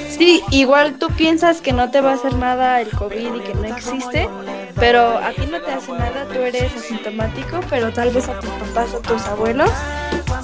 Sí, 0.10 0.44
igual 0.52 0.96
tú 0.96 1.08
piensas 1.12 1.62
que 1.62 1.72
no 1.72 1.92
te 1.92 2.02
va 2.02 2.12
a 2.12 2.14
hacer 2.16 2.36
nada 2.36 2.82
el 2.82 2.90
COVID 2.90 3.36
y 3.36 3.40
que 3.40 3.54
no 3.54 3.64
existe, 3.64 4.30
pero 4.76 5.18
a 5.18 5.32
ti 5.32 5.46
no 5.50 5.62
te 5.62 5.72
hace 5.72 5.94
nada, 5.94 6.26
tú 6.26 6.40
eres 6.40 6.76
asintomático, 6.76 7.62
pero 7.70 7.94
tal 7.94 8.10
vez 8.10 8.28
a 8.28 8.38
tus 8.40 8.50
papás 8.50 8.94
o 8.94 9.00
tus 9.00 9.26
abuelos 9.28 9.72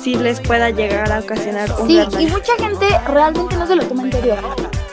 sí 0.06 0.14
les 0.14 0.40
pueda 0.40 0.70
llegar 0.70 1.12
a 1.12 1.18
ocasionar 1.20 1.68
un 1.82 1.88
Sí, 1.88 1.96
gran 1.96 2.22
y 2.22 2.28
mucha 2.28 2.54
gente 2.60 2.86
realmente 3.08 3.56
no 3.56 3.66
se 3.66 3.76
lo 3.76 3.88
toma 3.88 4.04
en 4.04 4.12
serio. 4.12 4.36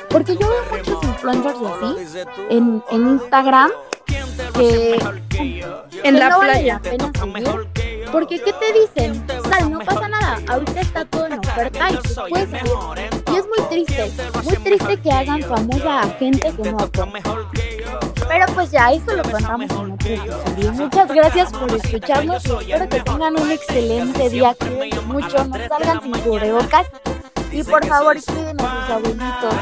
Porque 0.08 0.36
yo 0.36 0.48
veo 0.48 0.64
muchos 0.70 1.04
influencers 1.04 1.56
y 1.60 1.66
así 1.66 2.18
en, 2.48 2.82
en 2.90 3.08
Instagram 3.08 3.70
que, 4.54 4.94
En 4.94 6.02
que 6.02 6.12
la 6.12 6.28
no 6.30 6.38
vale 6.38 6.52
playa. 6.52 6.80
la 6.82 6.90
pena 6.90 7.12
seguir. 7.14 8.08
Porque 8.10 8.40
¿qué 8.40 8.52
te 8.54 8.72
dicen? 8.72 9.22
Sal, 9.50 9.70
no 9.70 9.80
pasa 9.80 10.08
nada. 10.08 10.38
Ahorita 10.48 10.80
está 10.80 11.04
todo 11.04 11.26
en 11.26 11.38
oferta 11.38 11.90
y 11.90 11.96
tú 11.96 12.14
puedes. 12.30 12.48
Y 12.48 13.36
es 13.36 13.46
muy 13.46 13.68
triste, 13.68 14.12
muy 14.44 14.56
triste 14.56 14.96
que 14.98 15.10
hagan 15.10 15.42
famosa 15.42 16.00
a 16.00 16.08
gente 16.18 16.52
que 16.56 16.70
no. 16.70 16.78
Pero 18.28 18.46
pues 18.54 18.70
ya, 18.70 18.92
eso 18.92 19.14
lo 19.14 19.22
contamos 19.22 19.70
en 19.70 19.92
otro 19.92 19.94
episodio. 19.94 20.72
Muchas 20.72 21.08
gracias 21.08 21.52
por 21.52 21.74
escucharnos 21.74 22.44
y 22.44 22.72
espero 22.72 22.88
que 22.88 23.00
tengan 23.00 23.40
un 23.40 23.50
excelente 23.50 24.30
día. 24.30 24.54
Cuídense 24.58 25.00
mucho, 25.02 25.44
no 25.44 25.68
salgan 25.68 26.02
sin 26.02 26.12
cubrebocas. 26.20 26.86
Y 27.50 27.62
por 27.62 27.86
favor, 27.86 28.16
cuiden 28.24 28.60
a 28.60 28.80
sus 28.80 28.90
abuelitos. 28.90 29.54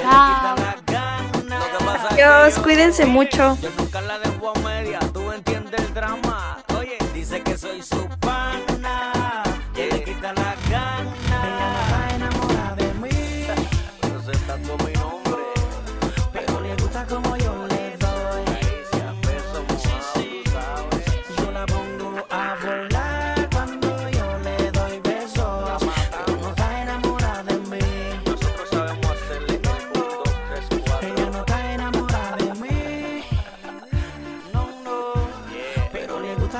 Chao. 0.00 0.56
Adiós, 2.10 2.58
cuídense 2.60 3.04
mucho. 3.04 3.58
Yo 3.60 3.68
nunca 3.76 4.00
la 4.00 4.18
dejo 4.18 4.52
a 4.54 4.58
media, 4.60 4.98
tú 5.12 5.30
entiendes 5.32 5.80
el 5.80 5.94
drama. 5.94 6.25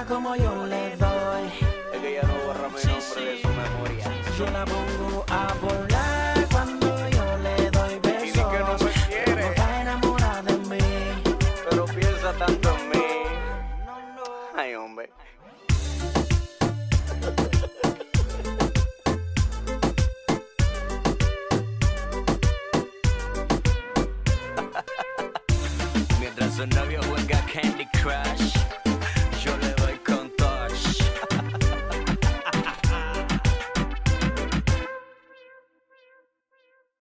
Como 0.06 0.36
yo 0.36 0.66
le 0.66 0.96
doy. 0.96 1.46
Es 1.92 2.00
que 2.00 2.18
ella 2.18 2.22
no 2.22 2.34
borra 2.46 2.68
mi 2.68 2.74
nombre 2.74 3.24
de 3.24 3.42
su 3.42 3.48
memoria. 3.48 4.12
Yo 4.38 4.50
la 4.50 4.64
pongo 4.64 5.24